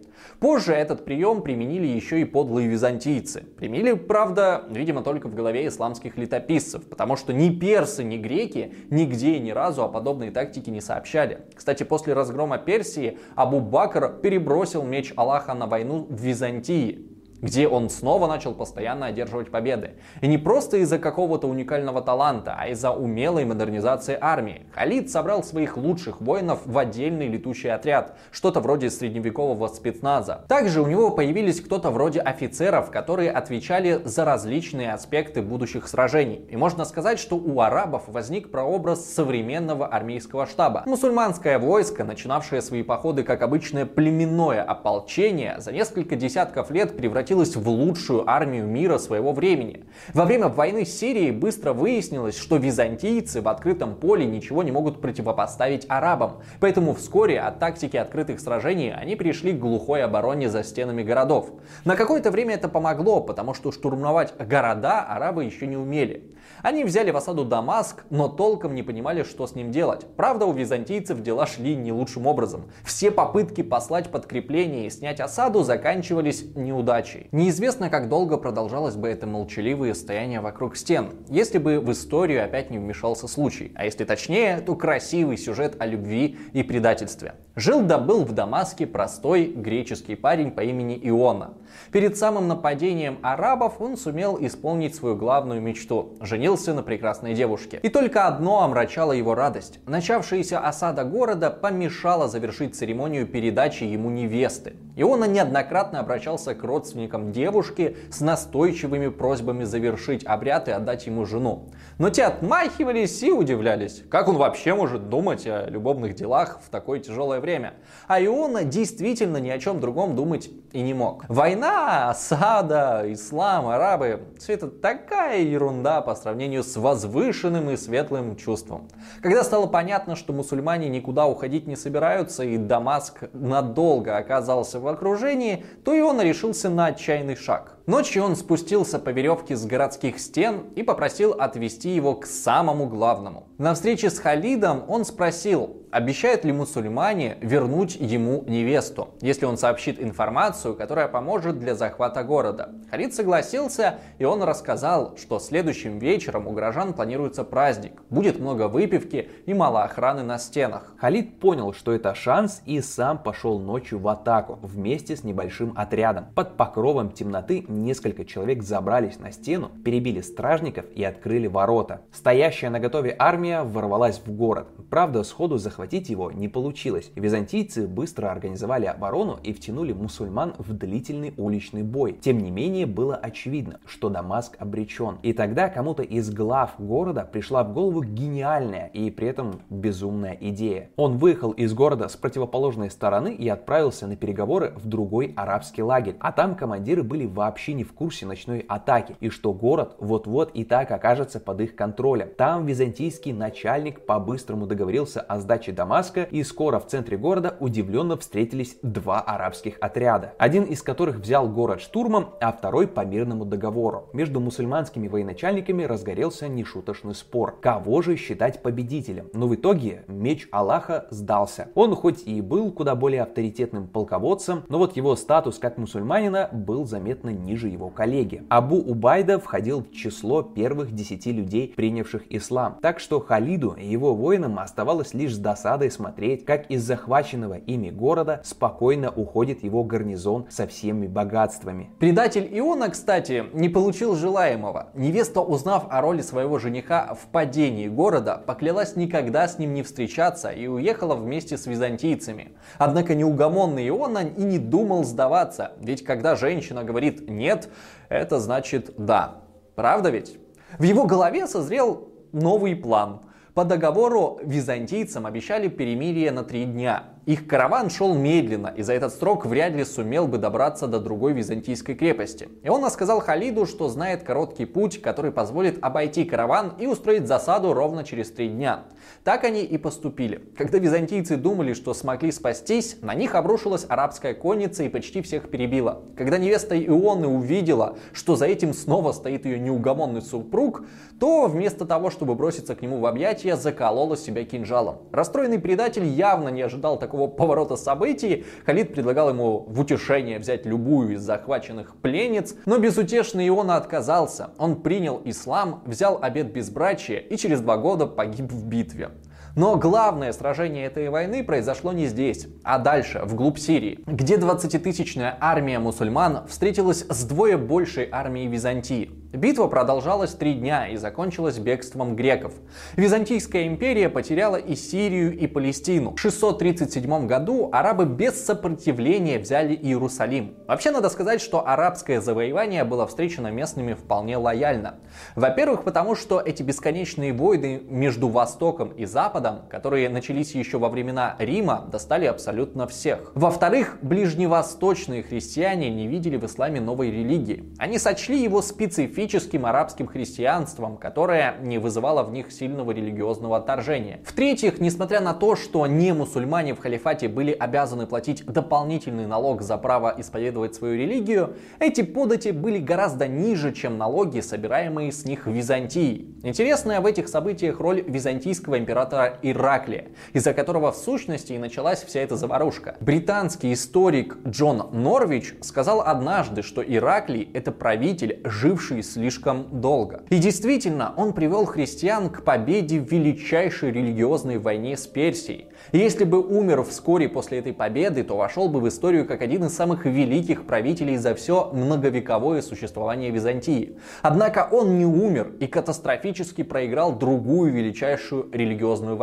Позже 0.43 0.73
этот 0.73 1.05
прием 1.05 1.41
применили 1.41 1.87
еще 1.87 2.19
и 2.19 2.25
подлые 2.25 2.67
византийцы. 2.67 3.45
Применили, 3.55 3.93
правда, 3.93 4.65
видимо, 4.69 5.01
только 5.01 5.29
в 5.29 5.35
голове 5.35 5.65
исламских 5.65 6.17
летописцев, 6.17 6.85
потому 6.85 7.15
что 7.15 7.31
ни 7.31 7.49
персы, 7.49 8.03
ни 8.03 8.17
греки 8.17 8.75
нигде 8.89 9.39
ни 9.39 9.51
разу 9.51 9.83
о 9.83 9.87
подобной 9.87 10.31
тактике 10.31 10.69
не 10.69 10.81
сообщали. 10.81 11.45
Кстати, 11.55 11.83
после 11.83 12.11
разгрома 12.11 12.57
Персии 12.57 13.19
Абу 13.35 13.61
Бакр 13.61 14.19
перебросил 14.21 14.83
меч 14.83 15.13
Аллаха 15.15 15.53
на 15.53 15.65
войну 15.65 16.07
в 16.09 16.21
Византии 16.21 17.12
где 17.43 17.67
он 17.67 17.89
снова 17.89 18.25
начал 18.27 18.55
постоянно 18.55 19.07
одерживать 19.07 19.51
победы. 19.51 19.91
И 20.21 20.27
не 20.27 20.39
просто 20.39 20.77
из-за 20.77 20.97
какого-то 20.97 21.47
уникального 21.47 22.01
таланта, 22.01 22.55
а 22.57 22.69
из-за 22.69 22.91
умелой 22.91 23.45
модернизации 23.45 24.17
армии. 24.19 24.65
Халид 24.73 25.11
собрал 25.11 25.43
своих 25.43 25.77
лучших 25.77 26.21
воинов 26.21 26.61
в 26.65 26.75
отдельный 26.77 27.27
летучий 27.27 27.71
отряд, 27.71 28.15
что-то 28.31 28.61
вроде 28.61 28.89
средневекового 28.89 29.67
спецназа. 29.67 30.45
Также 30.47 30.81
у 30.81 30.87
него 30.87 31.11
появились 31.11 31.59
кто-то 31.59 31.91
вроде 31.91 32.21
офицеров, 32.21 32.89
которые 32.89 33.29
отвечали 33.29 34.01
за 34.05 34.23
различные 34.23 34.93
аспекты 34.93 35.41
будущих 35.41 35.87
сражений. 35.89 36.45
И 36.49 36.55
можно 36.55 36.85
сказать, 36.85 37.19
что 37.19 37.35
у 37.35 37.59
арабов 37.59 38.03
возник 38.07 38.51
прообраз 38.51 39.13
современного 39.13 39.85
армейского 39.85 40.45
штаба. 40.45 40.83
Мусульманское 40.85 41.59
войско, 41.59 42.05
начинавшее 42.05 42.61
свои 42.61 42.83
походы 42.83 43.23
как 43.23 43.41
обычное 43.41 43.85
племенное 43.85 44.63
ополчение, 44.63 45.55
за 45.59 45.73
несколько 45.73 46.15
десятков 46.15 46.71
лет 46.71 46.95
превратилось 46.95 47.32
превратилась 47.33 47.55
в 47.55 47.67
лучшую 47.67 48.29
армию 48.29 48.67
мира 48.67 48.97
своего 48.97 49.33
времени. 49.33 49.85
Во 50.13 50.25
время 50.25 50.49
войны 50.49 50.85
с 50.85 50.99
Сирией 50.99 51.31
быстро 51.31 51.73
выяснилось, 51.73 52.37
что 52.37 52.57
византийцы 52.57 53.41
в 53.41 53.47
открытом 53.47 53.95
поле 53.95 54.25
ничего 54.25 54.61
не 54.61 54.71
могут 54.71 55.01
противопоставить 55.01 55.85
арабам, 55.89 56.41
поэтому 56.59 56.93
вскоре 56.93 57.39
от 57.39 57.59
тактики 57.59 57.97
открытых 57.97 58.39
сражений 58.39 58.93
они 58.93 59.15
перешли 59.15 59.53
к 59.53 59.59
глухой 59.59 60.03
обороне 60.03 60.49
за 60.49 60.63
стенами 60.63 61.01
городов. 61.01 61.49
На 61.85 61.95
какое-то 61.95 62.29
время 62.29 62.55
это 62.55 62.69
помогло, 62.69 63.21
потому 63.21 63.53
что 63.55 63.71
штурмовать 63.71 64.33
города 64.37 65.01
арабы 65.01 65.45
еще 65.45 65.65
не 65.65 65.77
умели. 65.77 66.33
Они 66.61 66.83
взяли 66.83 67.11
в 67.11 67.17
осаду 67.17 67.45
Дамаск, 67.45 68.03
но 68.09 68.27
толком 68.27 68.75
не 68.75 68.83
понимали, 68.83 69.23
что 69.23 69.47
с 69.47 69.55
ним 69.55 69.71
делать. 69.71 70.05
Правда, 70.15 70.45
у 70.45 70.53
византийцев 70.53 71.21
дела 71.21 71.45
шли 71.45 71.75
не 71.75 71.91
лучшим 71.91 72.27
образом. 72.27 72.65
Все 72.85 73.11
попытки 73.11 73.63
послать 73.63 74.09
подкрепление 74.09 74.87
и 74.87 74.89
снять 74.89 75.19
осаду 75.19 75.63
заканчивались 75.63 76.45
неудачей. 76.55 77.22
Неизвестно, 77.31 77.89
как 77.89 78.09
долго 78.09 78.37
продолжалось 78.37 78.95
бы 78.95 79.07
это 79.07 79.27
молчаливое 79.27 79.93
стояние 79.93 80.41
вокруг 80.41 80.75
стен, 80.75 81.11
если 81.29 81.57
бы 81.57 81.79
в 81.79 81.91
историю 81.91 82.43
опять 82.43 82.69
не 82.69 82.77
вмешался 82.77 83.27
случай. 83.27 83.71
А 83.75 83.85
если 83.85 84.03
точнее, 84.03 84.59
то 84.61 84.75
красивый 84.75 85.37
сюжет 85.37 85.75
о 85.79 85.85
любви 85.85 86.37
и 86.53 86.63
предательстве. 86.63 87.35
Жил 87.55 87.83
да 87.83 87.99
был 87.99 88.25
в 88.25 88.31
Дамаске 88.31 88.87
простой 88.87 89.45
греческий 89.45 90.15
парень 90.15 90.49
по 90.49 90.61
имени 90.61 90.99
Иона. 91.03 91.53
Перед 91.91 92.17
самым 92.17 92.47
нападением 92.47 93.19
арабов 93.21 93.79
он 93.79 93.95
сумел 93.95 94.37
исполнить 94.41 94.95
свою 94.95 95.15
главную 95.15 95.61
мечту– 95.61 96.17
женился 96.21 96.73
на 96.73 96.81
прекрасной 96.81 97.35
девушке. 97.35 97.79
И 97.83 97.89
только 97.89 98.25
одно 98.25 98.63
омрачало 98.63 99.11
его 99.11 99.35
радость. 99.35 99.79
Начавшаяся 99.85 100.59
осада 100.59 101.03
города 101.03 101.51
помешала 101.51 102.27
завершить 102.27 102.75
церемонию 102.75 103.27
передачи 103.27 103.83
ему 103.83 104.09
невесты. 104.09 104.73
Иона 104.95 105.25
неоднократно 105.25 105.99
обращался 105.99 106.55
к 106.55 106.63
родственникам 106.63 107.12
девушки 107.31 107.97
с 108.11 108.21
настойчивыми 108.21 109.09
просьбами 109.09 109.63
завершить 109.63 110.25
обряд 110.25 110.67
и 110.67 110.71
отдать 110.71 111.05
ему 111.05 111.25
жену. 111.25 111.69
Но 111.97 112.09
те 112.09 112.23
отмахивались 112.23 113.21
и 113.23 113.31
удивлялись, 113.31 114.03
как 114.09 114.27
он 114.27 114.37
вообще 114.37 114.73
может 114.73 115.09
думать 115.09 115.45
о 115.45 115.67
любовных 115.69 116.15
делах 116.15 116.59
в 116.65 116.69
такое 116.69 116.99
тяжелое 116.99 117.39
время. 117.39 117.73
А 118.07 118.23
Иона 118.23 118.63
действительно 118.63 119.37
ни 119.37 119.49
о 119.49 119.59
чем 119.59 119.79
другом 119.79 120.15
думать 120.15 120.49
и 120.71 120.81
не 120.81 120.93
мог. 120.93 121.25
Война, 121.27 122.09
осада, 122.09 123.03
ислам, 123.05 123.67
арабы– 123.67 124.21
все 124.39 124.53
это 124.53 124.67
такая 124.67 125.41
ерунда 125.41 126.01
по 126.01 126.15
сравнению 126.15 126.63
с 126.63 126.75
возвышенным 126.75 127.69
и 127.69 127.77
светлым 127.77 128.35
чувством. 128.35 128.87
Когда 129.21 129.43
стало 129.43 129.67
понятно, 129.67 130.15
что 130.15 130.33
мусульмане 130.33 130.89
никуда 130.89 131.27
уходить 131.27 131.67
не 131.67 131.75
собираются 131.75 132.43
и 132.43 132.57
Дамаск 132.57 133.25
надолго 133.33 134.17
оказался 134.17 134.79
в 134.79 134.87
окружении, 134.87 135.65
то 135.83 135.97
Иона 135.97 136.21
решился 136.21 136.69
на 136.69 136.92
отчаянный 136.93 137.35
шаг. 137.35 137.77
Ночью 137.85 138.23
он 138.23 138.37
спустился 138.37 138.97
по 138.97 139.09
веревке 139.09 139.57
с 139.57 139.65
городских 139.65 140.17
стен 140.17 140.67
и 140.73 140.83
попросил 140.83 141.33
отвести 141.33 141.89
его 141.89 142.15
к 142.15 142.25
самому 142.25 142.87
главному. 142.87 143.49
На 143.57 143.73
встрече 143.73 144.09
с 144.09 144.19
Халидом 144.19 144.85
он 144.87 145.03
спросил, 145.03 145.83
обещают 145.91 146.45
ли 146.45 146.53
мусульмане 146.53 147.37
вернуть 147.41 147.95
ему 147.95 148.43
невесту, 148.47 149.09
если 149.21 149.45
он 149.45 149.57
сообщит 149.57 150.01
информацию, 150.01 150.75
которая 150.75 151.09
поможет 151.09 151.59
для 151.59 151.75
захвата 151.75 152.23
города. 152.23 152.69
Халид 152.89 153.13
согласился, 153.13 153.99
и 154.17 154.23
он 154.23 154.41
рассказал, 154.43 155.17
что 155.17 155.39
следующим 155.39 155.99
вечером 155.99 156.47
у 156.47 156.51
горожан 156.51 156.93
планируется 156.93 157.43
праздник, 157.43 158.01
будет 158.09 158.39
много 158.39 158.69
выпивки 158.69 159.29
и 159.45 159.53
мало 159.53 159.83
охраны 159.83 160.23
на 160.23 160.39
стенах. 160.39 160.93
Халид 160.97 161.39
понял, 161.41 161.73
что 161.73 161.91
это 161.91 162.15
шанс 162.15 162.61
и 162.65 162.79
сам 162.79 163.17
пошел 163.17 163.59
ночью 163.59 163.99
в 163.99 164.07
атаку 164.07 164.57
вместе 164.61 165.17
с 165.17 165.23
небольшим 165.25 165.73
отрядом. 165.75 166.27
Под 166.33 166.55
покровом 166.55 167.11
темноты 167.11 167.65
несколько 167.81 168.25
человек 168.25 168.63
забрались 168.63 169.19
на 169.19 169.31
стену, 169.31 169.71
перебили 169.83 170.21
стражников 170.21 170.85
и 170.95 171.03
открыли 171.03 171.47
ворота. 171.47 172.01
Стоящая 172.11 172.69
на 172.69 172.79
готове 172.79 173.15
армия 173.17 173.63
ворвалась 173.63 174.21
в 174.23 174.31
город. 174.31 174.67
Правда, 174.89 175.23
сходу 175.23 175.57
захватить 175.57 176.09
его 176.09 176.31
не 176.31 176.47
получилось. 176.47 177.11
Византийцы 177.15 177.87
быстро 177.87 178.29
организовали 178.31 178.85
оборону 178.85 179.39
и 179.41 179.53
втянули 179.53 179.93
мусульман 179.93 180.53
в 180.57 180.73
длительный 180.73 181.33
уличный 181.37 181.83
бой. 181.83 182.17
Тем 182.21 182.37
не 182.37 182.51
менее, 182.51 182.85
было 182.85 183.15
очевидно, 183.15 183.79
что 183.85 184.09
Дамаск 184.09 184.55
обречен. 184.59 185.17
И 185.23 185.33
тогда 185.33 185.69
кому-то 185.69 186.03
из 186.03 186.29
глав 186.29 186.75
города 186.77 187.27
пришла 187.31 187.63
в 187.63 187.73
голову 187.73 188.03
гениальная 188.03 188.87
и 188.87 189.09
при 189.09 189.27
этом 189.27 189.61
безумная 189.69 190.37
идея. 190.39 190.89
Он 190.95 191.17
выехал 191.17 191.51
из 191.51 191.73
города 191.73 192.07
с 192.07 192.15
противоположной 192.15 192.91
стороны 192.91 193.33
и 193.33 193.47
отправился 193.49 194.05
на 194.05 194.15
переговоры 194.15 194.73
в 194.75 194.85
другой 194.87 195.33
арабский 195.35 195.81
лагерь. 195.81 196.17
А 196.19 196.31
там 196.31 196.55
командиры 196.55 197.03
были 197.03 197.25
вообще 197.25 197.62
не 197.71 197.83
в 197.83 197.93
курсе 197.93 198.25
ночной 198.25 198.65
атаки 198.67 199.15
и 199.21 199.29
что 199.29 199.53
город 199.53 199.95
вот-вот 199.99 200.51
и 200.53 200.65
так 200.65 200.91
окажется 200.91 201.39
под 201.39 201.61
их 201.61 201.75
контролем. 201.75 202.29
Там 202.37 202.65
византийский 202.65 203.31
начальник 203.31 204.05
по-быстрому 204.05 204.67
договорился 204.67 205.21
о 205.21 205.39
сдаче 205.39 205.71
Дамаска, 205.71 206.23
и 206.23 206.43
скоро 206.43 206.79
в 206.79 206.87
центре 206.87 207.17
города 207.17 207.55
удивленно 207.59 208.17
встретились 208.17 208.77
два 208.81 209.21
арабских 209.21 209.77
отряда, 209.79 210.33
один 210.37 210.63
из 210.63 210.81
которых 210.81 211.17
взял 211.17 211.47
город 211.47 211.81
штурмом, 211.81 212.31
а 212.41 212.51
второй 212.51 212.87
по 212.87 213.05
мирному 213.05 213.45
договору. 213.45 214.09
Между 214.13 214.39
мусульманскими 214.39 215.07
военачальниками 215.07 215.83
разгорелся 215.83 216.47
нешуточный 216.47 217.15
спор, 217.15 217.57
кого 217.61 218.01
же 218.01 218.15
считать 218.15 218.61
победителем. 218.61 219.29
Но 219.33 219.47
в 219.47 219.55
итоге 219.55 220.03
меч 220.07 220.47
Аллаха 220.51 221.07
сдался. 221.09 221.69
Он 221.75 221.95
хоть 221.95 222.23
и 222.27 222.41
был 222.41 222.71
куда 222.71 222.95
более 222.95 223.21
авторитетным 223.21 223.87
полководцем, 223.87 224.63
но 224.69 224.77
вот 224.79 224.95
его 224.95 225.15
статус 225.15 225.59
как 225.59 225.77
мусульманина 225.77 226.49
был 226.51 226.85
заметно 226.85 227.29
ниже 227.29 227.52
ниже 227.53 227.67
его 227.67 227.89
коллеги. 227.89 228.43
Абу 228.49 228.77
Убайда 228.77 229.39
входил 229.39 229.83
в 229.83 229.91
число 229.91 230.41
первых 230.41 230.91
десяти 230.91 231.31
людей, 231.31 231.71
принявших 231.75 232.23
ислам. 232.29 232.79
Так 232.81 232.99
что 232.99 233.19
Халиду 233.19 233.75
и 233.79 233.85
его 233.85 234.15
воинам 234.15 234.57
оставалось 234.57 235.13
лишь 235.13 235.35
с 235.35 235.37
досадой 235.37 235.91
смотреть, 235.91 236.45
как 236.45 236.71
из 236.71 236.83
захваченного 236.83 237.59
ими 237.59 237.91
города 237.91 238.41
спокойно 238.43 239.11
уходит 239.11 239.63
его 239.63 239.83
гарнизон 239.83 240.47
со 240.49 240.65
всеми 240.65 241.05
богатствами. 241.05 241.91
Предатель 241.99 242.49
Иона, 242.51 242.89
кстати, 242.89 243.43
не 243.53 243.69
получил 243.69 244.15
желаемого. 244.15 244.87
Невеста, 244.95 245.41
узнав 245.41 245.85
о 245.91 246.01
роли 246.01 246.21
своего 246.21 246.57
жениха 246.57 247.13
в 247.13 247.27
падении 247.27 247.87
города, 247.87 248.41
поклялась 248.43 248.95
никогда 248.95 249.47
с 249.47 249.59
ним 249.59 249.75
не 249.75 249.83
встречаться 249.83 250.49
и 250.49 250.65
уехала 250.65 251.15
вместе 251.15 251.57
с 251.59 251.67
византийцами. 251.67 252.53
Однако 252.79 253.13
неугомонный 253.13 253.87
Иона 253.89 254.23
и 254.23 254.41
не 254.41 254.57
думал 254.57 255.03
сдаваться, 255.03 255.73
ведь 255.79 256.03
когда 256.03 256.35
женщина 256.35 256.83
говорит 256.83 257.29
«нет», 257.43 257.69
это 258.09 258.39
значит 258.39 258.93
«да». 258.97 259.43
Правда 259.75 260.09
ведь? 260.09 260.37
В 260.79 260.83
его 260.83 261.05
голове 261.05 261.45
созрел 261.45 262.09
новый 262.31 262.75
план. 262.75 263.21
По 263.53 263.65
договору 263.65 264.39
византийцам 264.43 265.25
обещали 265.25 265.67
перемирие 265.67 266.31
на 266.31 266.43
три 266.43 266.65
дня. 266.65 267.03
Их 267.25 267.47
караван 267.47 267.89
шел 267.89 268.13
медленно, 268.13 268.73
и 268.75 268.81
за 268.81 268.91
этот 268.91 269.13
срок 269.13 269.45
вряд 269.45 269.73
ли 269.73 269.85
сумел 269.85 270.27
бы 270.27 270.37
добраться 270.37 270.87
до 270.87 270.99
другой 270.99 271.31
византийской 271.31 271.95
крепости. 271.95 272.49
И 272.63 272.67
он 272.67 272.83
рассказал 272.83 273.21
Халиду, 273.21 273.65
что 273.65 273.87
знает 273.87 274.23
короткий 274.23 274.65
путь, 274.65 275.01
который 275.01 275.31
позволит 275.31 275.81
обойти 275.81 276.25
караван 276.25 276.73
и 276.77 276.85
устроить 276.85 277.25
засаду 277.25 277.73
ровно 277.73 278.03
через 278.03 278.29
три 278.29 278.49
дня. 278.49 278.83
Так 279.23 279.45
они 279.45 279.63
и 279.63 279.77
поступили. 279.77 280.41
Когда 280.57 280.79
византийцы 280.79 281.37
думали, 281.37 281.73
что 281.73 281.93
смогли 281.93 282.29
спастись, 282.29 282.97
на 283.01 283.13
них 283.13 283.35
обрушилась 283.35 283.85
арабская 283.87 284.33
конница 284.33 284.83
и 284.83 284.89
почти 284.89 285.21
всех 285.21 285.49
перебила. 285.49 286.01
Когда 286.17 286.37
невеста 286.37 286.77
Ионы 286.77 287.27
увидела, 287.27 287.95
что 288.11 288.35
за 288.35 288.47
этим 288.47 288.73
снова 288.73 289.13
стоит 289.13 289.45
ее 289.45 289.59
неугомонный 289.59 290.21
супруг, 290.21 290.83
то 291.21 291.47
вместо 291.47 291.85
того, 291.85 292.09
чтобы 292.09 292.35
броситься 292.35 292.75
к 292.75 292.81
нему 292.81 292.99
в 292.99 293.05
объятия, 293.05 293.55
заколола 293.55 294.17
себя 294.17 294.43
кинжалом. 294.43 294.97
Расстроенный 295.13 295.59
предатель 295.59 296.05
явно 296.05 296.49
не 296.49 296.61
ожидал 296.61 296.99
такого 296.99 297.12
такого 297.13 297.27
поворота 297.27 297.75
событий, 297.75 298.43
Халид 298.65 298.93
предлагал 298.93 299.29
ему 299.29 299.65
в 299.67 299.79
утешение 299.79 300.39
взять 300.39 300.65
любую 300.65 301.13
из 301.13 301.21
захваченных 301.21 301.95
пленниц, 301.97 302.55
но 302.65 302.79
безутешный 302.79 303.47
Иона 303.49 303.77
отказался. 303.77 304.49
Он 304.57 304.81
принял 304.81 305.21
ислам, 305.23 305.83
взял 305.85 306.17
обет 306.19 306.51
безбрачия 306.51 307.19
и 307.19 307.37
через 307.37 307.61
два 307.61 307.77
года 307.77 308.07
погиб 308.07 308.51
в 308.51 308.65
битве. 308.65 309.11
Но 309.55 309.75
главное 309.75 310.33
сражение 310.33 310.87
этой 310.87 311.09
войны 311.09 311.43
произошло 311.43 311.93
не 311.93 312.07
здесь, 312.07 312.47
а 312.63 312.79
дальше, 312.79 313.21
вглубь 313.23 313.59
Сирии, 313.59 313.99
где 314.07 314.37
20-тысячная 314.37 315.37
армия 315.39 315.77
мусульман 315.77 316.47
встретилась 316.47 317.05
с 317.07 317.23
двое 317.25 317.57
большей 317.57 318.09
армией 318.11 318.47
Византии. 318.47 319.11
Битва 319.33 319.65
продолжалась 319.65 320.35
три 320.35 320.53
дня 320.53 320.87
и 320.89 320.95
закончилась 320.95 321.57
бегством 321.57 322.15
греков. 322.15 322.53
Византийская 322.95 323.65
империя 323.65 324.07
потеряла 324.07 324.57
и 324.57 324.75
Сирию, 324.75 325.35
и 325.35 325.47
Палестину. 325.47 326.13
В 326.15 326.19
637 326.19 327.25
году 327.25 327.69
арабы 327.71 328.05
без 328.05 328.45
сопротивления 328.45 329.39
взяли 329.39 329.73
Иерусалим. 329.73 330.53
Вообще 330.67 330.91
надо 330.91 331.09
сказать, 331.09 331.41
что 331.41 331.67
арабское 331.67 332.21
завоевание 332.21 332.83
было 332.83 333.07
встречено 333.07 333.47
местными 333.47 333.95
вполне 333.95 334.37
лояльно. 334.37 334.99
Во-первых, 335.35 335.83
потому 335.83 336.13
что 336.13 336.39
эти 336.39 336.61
бесконечные 336.61 337.33
войны 337.33 337.81
между 337.87 338.27
Востоком 338.27 338.89
и 338.89 339.05
Западом, 339.05 339.42
которые 339.69 340.09
начались 340.09 340.55
еще 340.55 340.77
во 340.77 340.89
времена 340.89 341.35
Рима, 341.39 341.87
достали 341.91 342.25
абсолютно 342.25 342.87
всех. 342.87 343.31
Во-вторых, 343.35 343.97
ближневосточные 344.01 345.23
христиане 345.23 345.89
не 345.89 346.07
видели 346.07 346.37
в 346.37 346.45
исламе 346.45 346.79
новой 346.79 347.11
религии. 347.11 347.73
Они 347.77 347.97
сочли 347.97 348.41
его 348.41 348.61
специфическим 348.61 349.65
арабским 349.65 350.07
христианством, 350.07 350.97
которое 350.97 351.55
не 351.61 351.77
вызывало 351.77 352.23
в 352.23 352.31
них 352.31 352.51
сильного 352.51 352.91
религиозного 352.91 353.57
отторжения. 353.57 354.21
В-третьих, 354.25 354.79
несмотря 354.79 355.19
на 355.19 355.33
то, 355.33 355.55
что 355.55 355.85
не 355.87 356.13
мусульмане 356.13 356.73
в 356.73 356.79
халифате 356.79 357.27
были 357.27 357.51
обязаны 357.51 358.07
платить 358.07 358.45
дополнительный 358.45 359.27
налог 359.27 359.61
за 359.61 359.77
право 359.77 360.13
исповедовать 360.17 360.75
свою 360.75 360.97
религию, 360.97 361.55
эти 361.79 362.01
подати 362.01 362.49
были 362.49 362.77
гораздо 362.77 363.27
ниже, 363.27 363.73
чем 363.73 363.97
налоги, 363.97 364.39
собираемые 364.39 365.11
с 365.11 365.25
них 365.25 365.45
в 365.45 365.51
Византии. 365.51 366.35
Интересная 366.43 367.01
в 367.01 367.05
этих 367.05 367.27
событиях 367.27 367.79
роль 367.79 368.01
византийского 368.01 368.77
императора 368.77 369.32
Ираклия, 369.41 370.07
из-за 370.33 370.53
которого 370.53 370.91
в 370.91 370.97
сущности 370.97 371.53
и 371.53 371.57
началась 371.57 372.03
вся 372.03 372.21
эта 372.21 372.35
заварушка. 372.35 372.95
Британский 372.99 373.73
историк 373.73 374.37
Джон 374.47 374.89
Норвич 374.91 375.55
сказал 375.61 376.01
однажды, 376.01 376.61
что 376.61 376.81
Ираклий 376.81 377.49
это 377.53 377.71
правитель, 377.71 378.39
живший 378.43 379.03
слишком 379.03 379.67
долго. 379.81 380.23
И 380.29 380.37
действительно, 380.37 381.13
он 381.17 381.33
привел 381.33 381.65
христиан 381.65 382.29
к 382.29 382.43
победе 382.43 382.99
в 382.99 383.11
величайшей 383.11 383.91
религиозной 383.91 384.57
войне 384.57 384.97
с 384.97 385.07
Персией. 385.07 385.67
И 385.91 385.97
если 385.97 386.23
бы 386.23 386.41
умер 386.41 386.83
вскоре 386.83 387.27
после 387.27 387.59
этой 387.59 387.73
победы, 387.73 388.23
то 388.23 388.37
вошел 388.37 388.69
бы 388.69 388.79
в 388.79 388.87
историю 388.87 389.25
как 389.27 389.41
один 389.41 389.65
из 389.65 389.75
самых 389.75 390.05
великих 390.05 390.65
правителей 390.65 391.17
за 391.17 391.35
все 391.35 391.71
многовековое 391.73 392.61
существование 392.61 393.31
Византии. 393.31 393.97
Однако 394.21 394.67
он 394.71 394.97
не 394.97 395.05
умер 395.05 395.53
и 395.59 395.67
катастрофически 395.67 396.63
проиграл 396.63 397.13
другую 397.17 397.71
величайшую 397.71 398.49
религиозную 398.51 399.15
войну. 399.17 399.22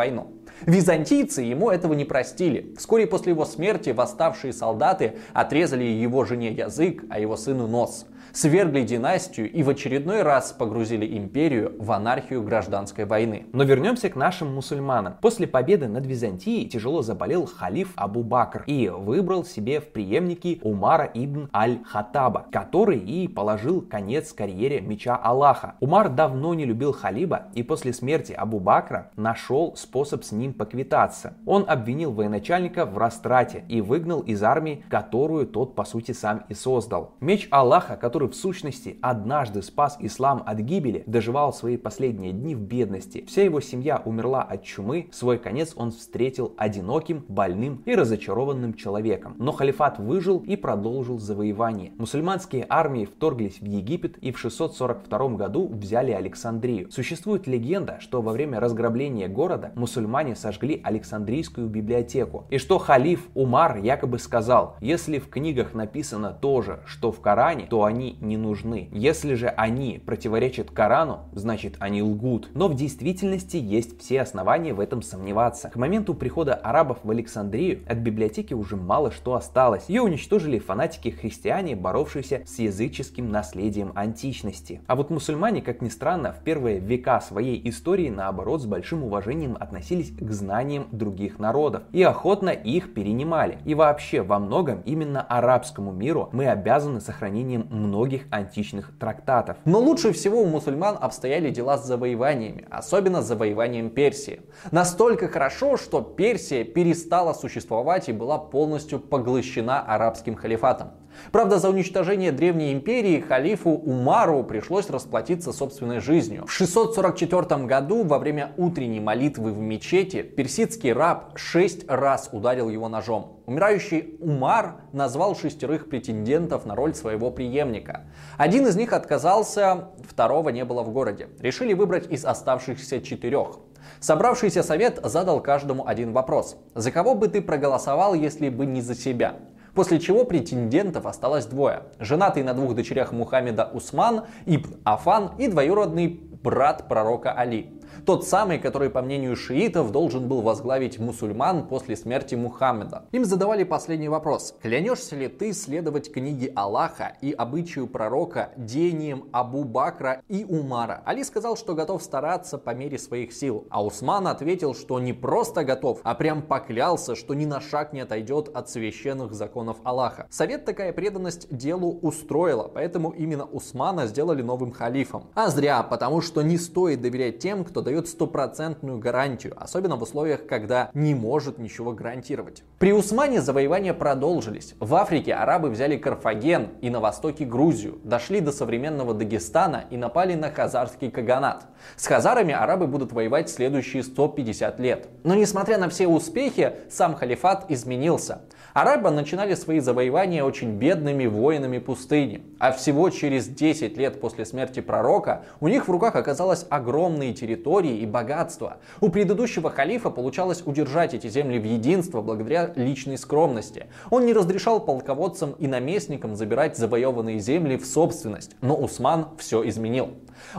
Византийцы 0.66 1.42
ему 1.42 1.70
этого 1.70 1.94
не 1.94 2.04
простили. 2.04 2.74
Вскоре 2.76 3.06
после 3.06 3.32
его 3.32 3.44
смерти 3.44 3.90
восставшие 3.90 4.52
солдаты 4.52 5.14
отрезали 5.32 5.84
его 5.84 6.24
жене 6.24 6.52
язык, 6.52 7.04
а 7.08 7.18
его 7.18 7.36
сыну 7.36 7.66
нос 7.66 8.06
свергли 8.32 8.82
династию 8.82 9.50
и 9.50 9.62
в 9.62 9.68
очередной 9.68 10.22
раз 10.22 10.52
погрузили 10.52 11.16
империю 11.16 11.74
в 11.78 11.92
анархию 11.92 12.42
гражданской 12.42 13.04
войны. 13.04 13.46
Но 13.52 13.64
вернемся 13.64 14.08
к 14.08 14.16
нашим 14.16 14.54
мусульманам. 14.54 15.14
После 15.20 15.46
победы 15.46 15.88
над 15.88 16.06
Византией 16.06 16.68
тяжело 16.68 17.02
заболел 17.02 17.46
халиф 17.46 17.92
Абу 17.96 18.22
Бакр 18.22 18.64
и 18.66 18.88
выбрал 18.88 19.44
себе 19.44 19.80
в 19.80 19.88
преемники 19.88 20.60
Умара 20.62 21.10
ибн 21.12 21.48
Аль-Хаттаба, 21.54 22.46
который 22.52 22.98
и 22.98 23.28
положил 23.28 23.80
конец 23.80 24.32
карьере 24.32 24.80
меча 24.80 25.16
Аллаха. 25.16 25.74
Умар 25.80 26.08
давно 26.08 26.54
не 26.54 26.64
любил 26.64 26.92
халиба 26.92 27.48
и 27.54 27.62
после 27.62 27.92
смерти 27.92 28.32
Абу 28.32 28.60
Бакра 28.60 29.10
нашел 29.16 29.74
способ 29.76 30.24
с 30.24 30.32
ним 30.32 30.52
поквитаться. 30.52 31.34
Он 31.46 31.64
обвинил 31.66 32.12
военачальника 32.12 32.86
в 32.86 32.98
растрате 32.98 33.64
и 33.68 33.80
выгнал 33.80 34.20
из 34.20 34.42
армии, 34.42 34.84
которую 34.88 35.46
тот 35.46 35.74
по 35.74 35.84
сути 35.84 36.12
сам 36.12 36.44
и 36.48 36.54
создал. 36.54 37.14
Меч 37.20 37.48
Аллаха, 37.50 37.96
который 37.96 38.19
который 38.20 38.32
в 38.32 38.36
сущности 38.36 38.98
однажды 39.00 39.62
спас 39.62 39.96
ислам 39.98 40.42
от 40.44 40.58
гибели, 40.58 41.04
доживал 41.06 41.54
свои 41.54 41.78
последние 41.78 42.32
дни 42.32 42.54
в 42.54 42.60
бедности. 42.60 43.24
Вся 43.26 43.44
его 43.44 43.62
семья 43.62 44.02
умерла 44.04 44.42
от 44.42 44.62
чумы, 44.62 45.08
свой 45.10 45.38
конец 45.38 45.72
он 45.74 45.90
встретил 45.90 46.52
одиноким, 46.58 47.24
больным 47.28 47.82
и 47.86 47.94
разочарованным 47.94 48.74
человеком. 48.74 49.36
Но 49.38 49.52
халифат 49.52 49.98
выжил 49.98 50.38
и 50.40 50.56
продолжил 50.56 51.18
завоевание. 51.18 51.92
Мусульманские 51.96 52.66
армии 52.68 53.06
вторглись 53.06 53.58
в 53.60 53.64
Египет 53.64 54.18
и 54.18 54.32
в 54.32 54.38
642 54.38 55.28
году 55.28 55.68
взяли 55.68 56.10
Александрию. 56.10 56.90
Существует 56.90 57.46
легенда, 57.46 57.96
что 58.00 58.20
во 58.20 58.32
время 58.32 58.60
разграбления 58.60 59.28
города 59.28 59.72
мусульмане 59.76 60.36
сожгли 60.36 60.78
Александрийскую 60.84 61.68
библиотеку. 61.68 62.44
И 62.50 62.58
что 62.58 62.78
халиф 62.78 63.28
Умар 63.34 63.78
якобы 63.78 64.18
сказал, 64.18 64.76
если 64.80 65.18
в 65.18 65.30
книгах 65.30 65.72
написано 65.72 66.36
то 66.38 66.60
же, 66.60 66.80
что 66.84 67.12
в 67.12 67.20
Коране, 67.20 67.66
то 67.70 67.84
они 67.84 68.09
не 68.20 68.36
нужны. 68.36 68.88
Если 68.92 69.34
же 69.34 69.48
они 69.48 70.02
противоречат 70.04 70.70
Корану, 70.70 71.20
значит 71.32 71.76
они 71.78 72.02
лгут. 72.02 72.50
Но 72.54 72.68
в 72.68 72.74
действительности 72.74 73.56
есть 73.56 74.00
все 74.00 74.22
основания 74.22 74.74
в 74.74 74.80
этом 74.80 75.02
сомневаться. 75.02 75.70
К 75.70 75.76
моменту 75.76 76.14
прихода 76.14 76.54
арабов 76.54 76.98
в 77.02 77.10
Александрию 77.10 77.80
от 77.86 77.98
библиотеки 77.98 78.54
уже 78.54 78.76
мало 78.76 79.10
что 79.10 79.34
осталось. 79.34 79.84
Ее 79.88 80.02
уничтожили 80.02 80.58
фанатики-христиане, 80.58 81.76
боровшиеся 81.76 82.42
с 82.46 82.58
языческим 82.58 83.30
наследием 83.30 83.92
античности. 83.94 84.80
А 84.86 84.96
вот 84.96 85.10
мусульмане, 85.10 85.62
как 85.62 85.82
ни 85.82 85.88
странно, 85.88 86.32
в 86.32 86.42
первые 86.42 86.78
века 86.78 87.20
своей 87.20 87.60
истории 87.68 88.08
наоборот 88.08 88.62
с 88.62 88.66
большим 88.66 89.04
уважением 89.04 89.56
относились 89.58 90.10
к 90.10 90.30
знаниям 90.30 90.88
других 90.92 91.38
народов 91.38 91.82
и 91.92 92.02
охотно 92.02 92.50
их 92.50 92.94
перенимали. 92.94 93.58
И 93.64 93.74
вообще 93.74 94.22
во 94.22 94.38
многом 94.38 94.80
именно 94.84 95.20
арабскому 95.20 95.92
миру 95.92 96.28
мы 96.32 96.46
обязаны 96.48 97.00
сохранением 97.00 97.66
многих 97.70 97.99
многих 98.00 98.22
античных 98.30 98.98
трактатов. 98.98 99.58
Но 99.66 99.78
лучше 99.78 100.12
всего 100.12 100.40
у 100.40 100.46
мусульман 100.46 100.96
обстояли 100.98 101.50
дела 101.50 101.76
с 101.76 101.86
завоеваниями, 101.86 102.64
особенно 102.70 103.20
с 103.20 103.26
завоеванием 103.26 103.90
Персии. 103.90 104.40
Настолько 104.70 105.28
хорошо, 105.28 105.76
что 105.76 106.00
Персия 106.00 106.64
перестала 106.64 107.34
существовать 107.34 108.08
и 108.08 108.12
была 108.12 108.38
полностью 108.38 109.00
поглощена 109.00 109.82
арабским 109.82 110.34
халифатом. 110.34 110.92
Правда, 111.32 111.58
за 111.58 111.70
уничтожение 111.70 112.32
Древней 112.32 112.72
Империи 112.72 113.20
халифу 113.20 113.70
Умару 113.70 114.42
пришлось 114.44 114.90
расплатиться 114.90 115.52
собственной 115.52 116.00
жизнью. 116.00 116.46
В 116.46 116.52
644 116.52 117.64
году 117.64 118.04
во 118.04 118.18
время 118.18 118.52
утренней 118.56 119.00
молитвы 119.00 119.52
в 119.52 119.58
мечети 119.58 120.22
персидский 120.22 120.92
раб 120.92 121.32
шесть 121.36 121.88
раз 121.88 122.28
ударил 122.32 122.68
его 122.68 122.88
ножом. 122.88 123.40
Умирающий 123.46 124.16
Умар 124.20 124.76
назвал 124.92 125.36
шестерых 125.36 125.88
претендентов 125.88 126.66
на 126.66 126.74
роль 126.74 126.94
своего 126.94 127.30
преемника. 127.30 128.02
Один 128.36 128.66
из 128.66 128.76
них 128.76 128.92
отказался, 128.92 129.88
второго 130.08 130.50
не 130.50 130.64
было 130.64 130.82
в 130.82 130.90
городе. 130.90 131.28
Решили 131.40 131.72
выбрать 131.72 132.10
из 132.10 132.24
оставшихся 132.24 133.00
четырех. 133.00 133.58
Собравшийся 133.98 134.62
совет 134.62 135.00
задал 135.02 135.40
каждому 135.42 135.86
один 135.86 136.12
вопрос. 136.12 136.56
За 136.74 136.90
кого 136.90 137.14
бы 137.14 137.28
ты 137.28 137.42
проголосовал, 137.42 138.14
если 138.14 138.48
бы 138.48 138.66
не 138.66 138.80
за 138.80 138.94
себя? 138.94 139.36
После 139.74 140.00
чего 140.00 140.24
претендентов 140.24 141.06
осталось 141.06 141.46
двое. 141.46 141.84
Женатый 141.98 142.42
на 142.42 142.54
двух 142.54 142.74
дочерях 142.74 143.12
Мухаммеда 143.12 143.70
Усман, 143.72 144.26
Ибн 144.46 144.76
Афан 144.84 145.32
и 145.38 145.48
двоюродный 145.48 146.20
брат 146.42 146.88
пророка 146.88 147.32
Али. 147.32 147.79
Тот 148.06 148.26
самый, 148.26 148.58
который, 148.58 148.90
по 148.90 149.02
мнению 149.02 149.36
шиитов, 149.36 149.92
должен 149.92 150.28
был 150.28 150.40
возглавить 150.42 150.98
мусульман 150.98 151.66
после 151.66 151.96
смерти 151.96 152.34
Мухаммеда. 152.34 153.04
Им 153.12 153.24
задавали 153.24 153.64
последний 153.64 154.08
вопрос. 154.08 154.54
Клянешься 154.62 155.16
ли 155.16 155.28
ты 155.28 155.52
следовать 155.52 156.12
книге 156.12 156.52
Аллаха 156.54 157.16
и 157.20 157.32
обычаю 157.32 157.86
пророка 157.86 158.50
деянием 158.56 159.28
Абу 159.32 159.64
Бакра 159.64 160.22
и 160.28 160.44
Умара? 160.44 161.02
Али 161.04 161.24
сказал, 161.24 161.56
что 161.56 161.74
готов 161.74 162.02
стараться 162.02 162.58
по 162.58 162.70
мере 162.70 162.98
своих 162.98 163.32
сил. 163.32 163.66
А 163.70 163.84
Усман 163.84 164.26
ответил, 164.26 164.74
что 164.74 164.98
не 165.00 165.12
просто 165.12 165.64
готов, 165.64 166.00
а 166.02 166.14
прям 166.14 166.42
поклялся, 166.42 167.14
что 167.14 167.34
ни 167.34 167.44
на 167.44 167.60
шаг 167.60 167.92
не 167.92 168.00
отойдет 168.00 168.48
от 168.54 168.70
священных 168.70 169.32
законов 169.34 169.76
Аллаха. 169.84 170.26
Совет 170.30 170.64
такая 170.64 170.92
преданность 170.92 171.54
делу 171.54 171.98
устроила, 172.02 172.70
поэтому 172.72 173.10
именно 173.10 173.44
Усмана 173.44 174.06
сделали 174.06 174.42
новым 174.42 174.72
халифом. 174.72 175.30
А 175.34 175.48
зря, 175.48 175.82
потому 175.82 176.20
что 176.20 176.42
не 176.42 176.58
стоит 176.58 177.00
доверять 177.00 177.38
тем, 177.38 177.64
кто 177.64 177.79
дает 177.82 178.08
стопроцентную 178.08 178.98
гарантию, 178.98 179.54
особенно 179.56 179.96
в 179.96 180.02
условиях, 180.02 180.46
когда 180.46 180.90
не 180.94 181.14
может 181.14 181.58
ничего 181.58 181.92
гарантировать. 181.92 182.62
При 182.78 182.92
Усмане 182.92 183.40
завоевания 183.40 183.94
продолжились. 183.94 184.74
В 184.80 184.94
Африке 184.94 185.34
арабы 185.34 185.70
взяли 185.70 185.96
Карфаген 185.96 186.68
и 186.80 186.90
на 186.90 187.00
востоке 187.00 187.44
Грузию, 187.44 187.98
дошли 188.04 188.40
до 188.40 188.52
современного 188.52 189.14
Дагестана 189.14 189.84
и 189.90 189.96
напали 189.96 190.34
на 190.34 190.50
хазарский 190.50 191.10
каганат. 191.10 191.66
С 191.96 192.06
хазарами 192.06 192.54
арабы 192.54 192.86
будут 192.86 193.12
воевать 193.12 193.50
следующие 193.50 194.02
150 194.02 194.80
лет. 194.80 195.08
Но 195.24 195.34
несмотря 195.34 195.78
на 195.78 195.88
все 195.88 196.06
успехи, 196.06 196.72
сам 196.90 197.14
халифат 197.14 197.66
изменился. 197.70 198.42
Арабы 198.72 199.10
начинали 199.10 199.54
свои 199.54 199.80
завоевания 199.80 200.44
очень 200.44 200.76
бедными 200.76 201.26
воинами 201.26 201.78
пустыни, 201.78 202.42
а 202.58 202.70
всего 202.72 203.10
через 203.10 203.48
10 203.48 203.96
лет 203.96 204.20
после 204.20 204.44
смерти 204.44 204.80
пророка 204.80 205.44
у 205.60 205.68
них 205.68 205.88
в 205.88 205.90
руках 205.90 206.14
оказалось 206.14 206.66
огромные 206.70 207.34
территории 207.34 207.69
и 207.78 208.04
богатства. 208.04 208.78
У 209.00 209.10
предыдущего 209.10 209.70
халифа 209.70 210.10
получалось 210.10 210.62
удержать 210.64 211.14
эти 211.14 211.28
земли 211.28 211.60
в 211.60 211.64
единство 211.64 212.20
благодаря 212.20 212.72
личной 212.74 213.16
скромности. 213.16 213.86
Он 214.10 214.26
не 214.26 214.32
разрешал 214.32 214.80
полководцам 214.80 215.52
и 215.52 215.68
наместникам 215.68 216.34
забирать 216.34 216.76
завоеванные 216.76 217.38
земли 217.38 217.76
в 217.76 217.86
собственность, 217.86 218.56
но 218.60 218.74
Усман 218.76 219.28
все 219.38 219.66
изменил. 219.68 220.10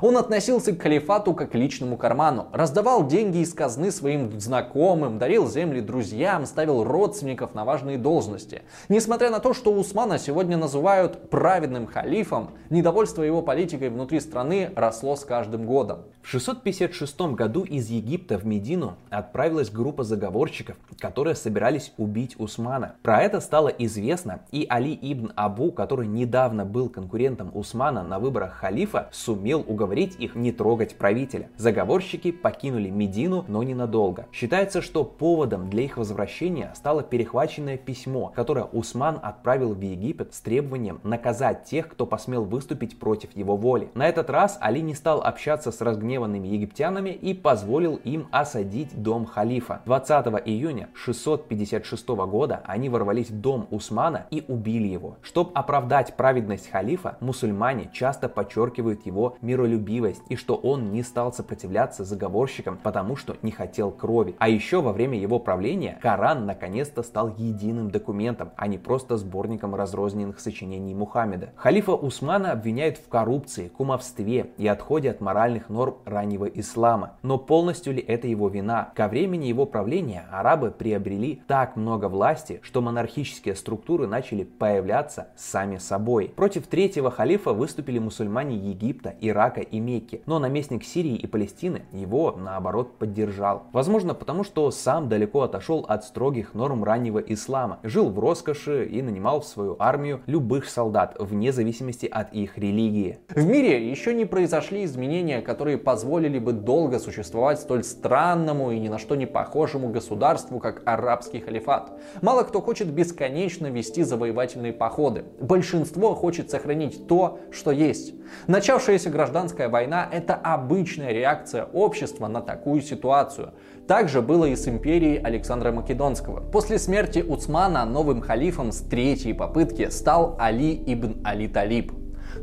Он 0.02 0.18
относился 0.18 0.74
к 0.74 0.82
халифату 0.82 1.34
как 1.34 1.52
к 1.52 1.56
личному 1.56 1.98
карману, 1.98 2.48
раздавал 2.54 3.06
деньги 3.06 3.40
из 3.40 3.54
казны 3.54 3.92
своим 3.92 4.40
знакомым, 4.40 5.20
дарил 5.20 5.50
земли 5.50 5.82
друзьям, 5.82 6.46
ставил 6.46 6.84
родственников 6.84 7.54
на 7.54 7.66
важные 7.66 7.98
должности. 7.98 8.62
Несмотря 8.88 9.30
на 9.30 9.40
то, 9.40 9.54
что 9.54 9.74
Усмана 9.74 10.18
сегодня 10.18 10.58
называют 10.58 11.30
праведным 11.30 11.88
халифом, 11.88 12.52
недовольство 12.70 13.24
его 13.24 13.42
политикой 13.42 13.90
внутри 13.90 14.20
страны 14.20 14.72
росло 14.76 15.16
с 15.16 15.26
каждым 15.26 15.66
годом. 15.66 16.04
В 16.22 16.28
656 16.28 17.22
году 17.34 17.64
из 17.64 17.90
Египта 17.90 18.38
в 18.38 18.46
Медину 18.46 18.96
отправилась 19.10 19.70
группа 19.70 20.04
заговорщиков, 20.04 20.78
которые 21.00 21.36
собирались 21.36 21.92
убить 21.98 22.36
Усмана. 22.40 22.96
Про 23.02 23.22
это 23.24 23.42
стало 23.42 23.68
известно, 23.70 24.42
и 24.52 24.66
Али 24.70 24.98
ибн 25.02 25.34
Абу, 25.36 25.72
который 25.72 26.08
недавно 26.08 26.64
был 26.64 26.90
конкурентом 26.90 27.52
Усмана 27.54 28.04
на 28.04 28.20
выборах 28.20 28.54
халифа, 28.54 29.10
сумел 29.12 29.66
уговорить 29.72 30.16
их 30.20 30.36
не 30.36 30.52
трогать 30.52 30.96
правителя. 30.96 31.50
Заговорщики 31.58 32.32
покинули 32.32 32.90
Медину, 32.90 33.46
но 33.48 33.64
ненадолго. 33.64 34.28
Считается, 34.32 34.82
что 34.82 35.04
поводом 35.04 35.70
для 35.70 35.84
их 35.84 35.98
возвращения 35.98 36.72
стало 36.76 37.04
перехваченное 37.04 37.78
письмо, 37.78 38.32
которое 38.36 38.66
Усман 38.66 39.20
отправил 39.22 39.74
в 39.74 39.82
Египет 39.82 40.34
с 40.34 40.42
требованием 40.42 41.00
наказать 41.04 41.64
тех, 41.64 41.88
кто 41.88 42.06
посмел 42.06 42.44
выступить 42.44 43.00
против 43.00 43.36
его 43.36 43.56
воли. 43.56 43.90
На 43.96 44.08
этот 44.08 44.30
раз 44.30 44.58
Али 44.62 44.82
не 44.82 44.94
стал 44.94 45.22
общаться 45.22 45.72
с 45.72 45.82
разгневанными 45.82 46.48
египтянами 46.48 47.10
и 47.10 47.34
позволил 47.34 47.96
им 48.04 48.28
осадить 48.32 49.02
дом 49.02 49.26
халифа. 49.26 49.82
20 49.86 50.28
июня 50.46 50.90
656 50.94 52.08
года 52.10 52.62
они 52.66 52.90
ворвались 52.90 53.30
в 53.30 53.40
дом 53.40 53.68
Усмана 53.72 54.28
и 54.32 54.44
убили 54.48 54.88
его. 54.88 55.18
Чтобы 55.22 55.52
оправдать 55.54 56.16
праведность 56.16 56.70
халифа, 56.70 57.18
мусульмане 57.20 57.90
часто 57.94 58.28
подчеркивают 58.30 59.06
его 59.06 59.38
миролюбивость 59.62 60.24
и 60.30 60.36
что 60.36 60.56
он 60.56 60.92
не 60.92 61.04
стал 61.04 61.32
сопротивляться 61.34 62.04
заговорщикам, 62.04 62.78
потому 62.82 63.16
что 63.16 63.38
не 63.42 63.52
хотел 63.52 63.92
крови. 63.92 64.36
А 64.40 64.50
еще 64.50 64.82
во 64.82 64.92
время 64.92 65.20
его 65.20 65.40
правления 65.40 66.00
Коран 66.02 66.46
наконец-то 66.46 67.04
стал 67.04 67.34
единым 67.38 67.92
документом, 67.92 68.52
а 68.58 68.68
не 68.68 68.78
просто 68.78 69.18
сборником 69.18 69.76
разрозненных 69.76 70.40
сочинений 70.40 70.96
Мухаммеда. 70.96 71.52
Халифа 71.56 71.94
Усмана 71.94 72.52
обвиняют 72.52 72.98
в 72.98 73.08
коррупции, 73.08 73.68
кумовстве 73.68 74.52
и 74.58 74.68
отходе 74.68 75.12
от 75.12 75.22
моральных 75.22 75.70
норм 75.70 75.98
раннего 76.06 76.46
ислама. 76.46 77.18
Но 77.22 77.38
полностью 77.38 77.94
ли 77.94 78.02
это 78.02 78.28
его 78.28 78.50
вина? 78.50 78.92
Ко 78.96 79.08
времени 79.08 79.46
его 79.46 79.66
правления 79.66 80.26
арабы 80.32 80.72
приобрели 80.72 81.42
так 81.48 81.76
много 81.76 82.08
власти, 82.10 82.60
что 82.64 82.82
монархические 82.82 83.56
структуры 83.56 84.08
начали 84.08 84.44
появляться 84.44 85.28
сами 85.36 85.78
собой. 85.78 86.32
Против 86.36 86.68
третьего 86.68 87.12
халифа 87.12 87.54
выступили 87.54 88.00
мусульмане 88.00 88.56
Египта, 88.56 89.14
Ирака 89.22 89.51
и 89.60 89.80
Мекки, 89.80 90.22
но 90.26 90.40
наместник 90.40 90.84
Сирии 90.84 91.16
и 91.16 91.28
Палестины 91.28 91.82
его, 91.92 92.32
наоборот, 92.38 92.98
поддержал. 92.98 93.64
Возможно, 93.74 94.14
потому 94.14 94.44
что 94.44 94.72
сам 94.72 95.10
далеко 95.10 95.42
отошел 95.42 95.86
от 95.88 96.06
строгих 96.06 96.54
норм 96.54 96.84
раннего 96.84 97.20
ислама, 97.20 97.80
жил 97.84 98.10
в 98.10 98.18
роскоши 98.20 98.86
и 98.86 99.02
нанимал 99.02 99.42
в 99.42 99.46
свою 99.46 99.76
армию 99.80 100.22
любых 100.26 100.66
солдат, 100.66 101.16
вне 101.20 101.52
зависимости 101.52 102.06
от 102.06 102.34
их 102.34 102.58
религии. 102.58 103.20
В 103.30 103.46
мире 103.46 103.90
еще 103.90 104.14
не 104.14 104.26
произошли 104.26 104.86
изменения, 104.86 105.42
которые 105.42 105.78
позволили 105.78 106.40
бы 106.40 106.54
долго 106.54 107.00
существовать 107.00 107.60
столь 107.60 107.84
странному 107.84 108.72
и 108.72 108.80
ни 108.80 108.88
на 108.88 108.98
что 108.98 109.16
не 109.16 109.26
похожему 109.26 109.90
государству, 109.90 110.60
как 110.60 110.84
арабский 110.86 111.40
халифат. 111.40 111.92
Мало 112.22 112.44
кто 112.44 112.62
хочет 112.62 112.88
бесконечно 112.88 113.68
вести 113.68 114.04
завоевательные 114.04 114.74
походы. 114.74 115.26
Большинство 115.40 116.16
хочет 116.16 116.50
сохранить 116.50 117.08
то, 117.08 117.40
что 117.52 117.72
есть. 117.72 118.14
Начавшаяся 118.48 119.10
гражданская 119.42 119.70
война– 119.70 120.08
это 120.12 120.36
обычная 120.36 121.12
реакция 121.12 121.66
общества 121.66 122.28
на 122.28 122.42
такую 122.42 122.82
ситуацию. 122.82 123.54
Также 123.88 124.22
было 124.22 124.46
и 124.46 124.56
с 124.56 124.68
империей 124.68 125.18
Александра 125.18 125.72
Македонского. 125.72 126.42
После 126.42 126.78
смерти 126.78 127.26
Уцмана 127.28 127.84
новым 127.86 128.22
халифом 128.22 128.72
с 128.72 128.82
третьей 128.82 129.34
попытки 129.34 129.90
стал 129.90 130.36
Али 130.40 130.76
ибн 130.86 131.22
Али 131.24 131.48
Талиб. 131.48 131.92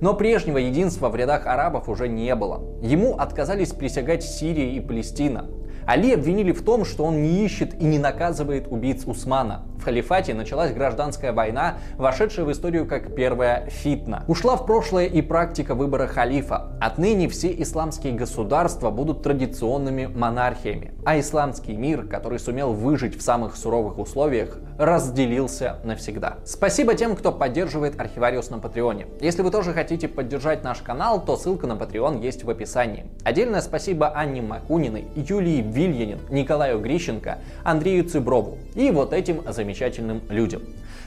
Но 0.01 0.15
прежнего 0.15 0.59
единства 0.59 1.09
в 1.09 1.15
рядах 1.15 1.47
арабов 1.47 1.89
уже 1.89 2.09
не 2.09 2.35
было. 2.35 2.65
Ему 2.83 3.15
отказались 3.17 3.73
присягать 3.73 4.25
Сирия 4.25 4.73
и 4.73 4.81
Палестина. 4.81 5.47
Али 5.87 6.15
обвинили 6.15 6.51
в 6.51 6.65
том, 6.65 6.85
что 6.85 7.05
он 7.05 7.23
не 7.23 7.45
ищет 7.45 7.81
и 7.81 7.85
не 7.85 8.01
наказывает 8.01 8.67
убийц 8.67 9.05
Усмана. 9.07 9.68
В 9.79 9.85
халифате 9.85 10.35
началась 10.35 10.73
гражданская 10.73 11.33
война, 11.33 11.79
вошедшая 11.97 12.45
в 12.45 12.51
историю 12.51 12.85
как 12.85 13.15
первая 13.15 13.71
фитна. 13.71 14.25
Ушла 14.27 14.57
в 14.57 14.67
прошлое 14.67 15.07
и 15.07 15.23
практика 15.23 15.77
выбора 15.77 16.09
халифа. 16.09 16.73
Отныне 16.81 17.29
все 17.29 17.55
исламские 17.63 18.13
государства 18.15 18.91
будут 18.91 19.23
традиционными 19.23 20.07
монархиями, 20.07 20.95
а 21.05 21.19
исламский 21.21 21.75
мир, 21.77 22.07
который 22.09 22.41
сумел 22.41 22.73
выжить 22.73 23.17
в 23.17 23.23
самых 23.23 23.57
суровых 23.57 23.99
условиях, 23.99 24.59
разделился 24.79 25.77
навсегда. 25.85 26.39
Спасибо 26.45 26.95
тем, 26.95 27.15
кто 27.15 27.31
поддерживает 27.31 28.01
Архивариус 28.01 28.51
на 28.51 28.59
Патреоне. 28.59 29.07
Если 29.21 29.43
вы 29.43 29.53
тоже 29.53 29.73
хотите 29.73 30.09
поддержать 30.09 30.65
наш 30.65 30.79
канал, 30.79 31.25
то 31.25 31.37
ссылка 31.37 31.69
на 31.69 31.75
Patreon 31.75 32.21
есть 32.21 32.43
в 32.43 32.51
описании. 32.51 33.07
Отдельное 33.23 33.61
спасибо 33.61 34.09
Анне 34.09 34.43
Макуниной, 34.43 35.07
Юлии 35.15 35.63
Вильянин, 35.63 36.19
Николаю 36.31 36.81
Грищенко, 36.81 37.39
Андрею 37.63 38.05
Цыброву 38.05 38.59
и 38.75 38.91
вот 38.91 39.13
этим 39.13 39.43
замечательным 39.69 40.23
людям. 40.31 40.63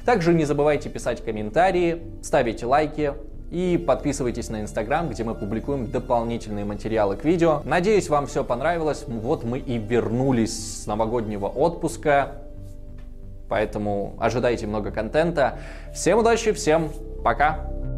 Также 0.06 0.34
не 0.34 0.46
забывайте 0.46 0.90
писать 0.90 1.24
комментарии, 1.24 2.02
ставить 2.22 2.64
лайки, 2.64 3.14
и 3.50 3.84
подписывайтесь 3.86 4.50
на 4.50 4.62
Инстаграм, 4.62 5.10
где 5.10 5.26
мы 5.26 5.36
публикуем 5.36 5.92
дополнительные 5.92 6.64
материалы 6.64 7.18
к 7.18 7.26
видео. 7.26 7.62
Надеюсь, 7.66 8.08
вам 8.08 8.28
все 8.28 8.46
понравилось. 8.46 9.04
Вот 9.08 9.44
мы 9.44 9.60
и 9.60 9.78
вернулись 9.78 10.84
с 10.84 10.88
новогоднего 10.88 11.48
отпуска. 11.48 12.36
поэтому 13.50 14.16
ожидайте 14.20 14.68
много 14.68 14.92
контента. 14.92 15.60
Всем 15.94 16.20
удачи, 16.20 16.54
всем 16.54 16.90
пока! 17.26 17.91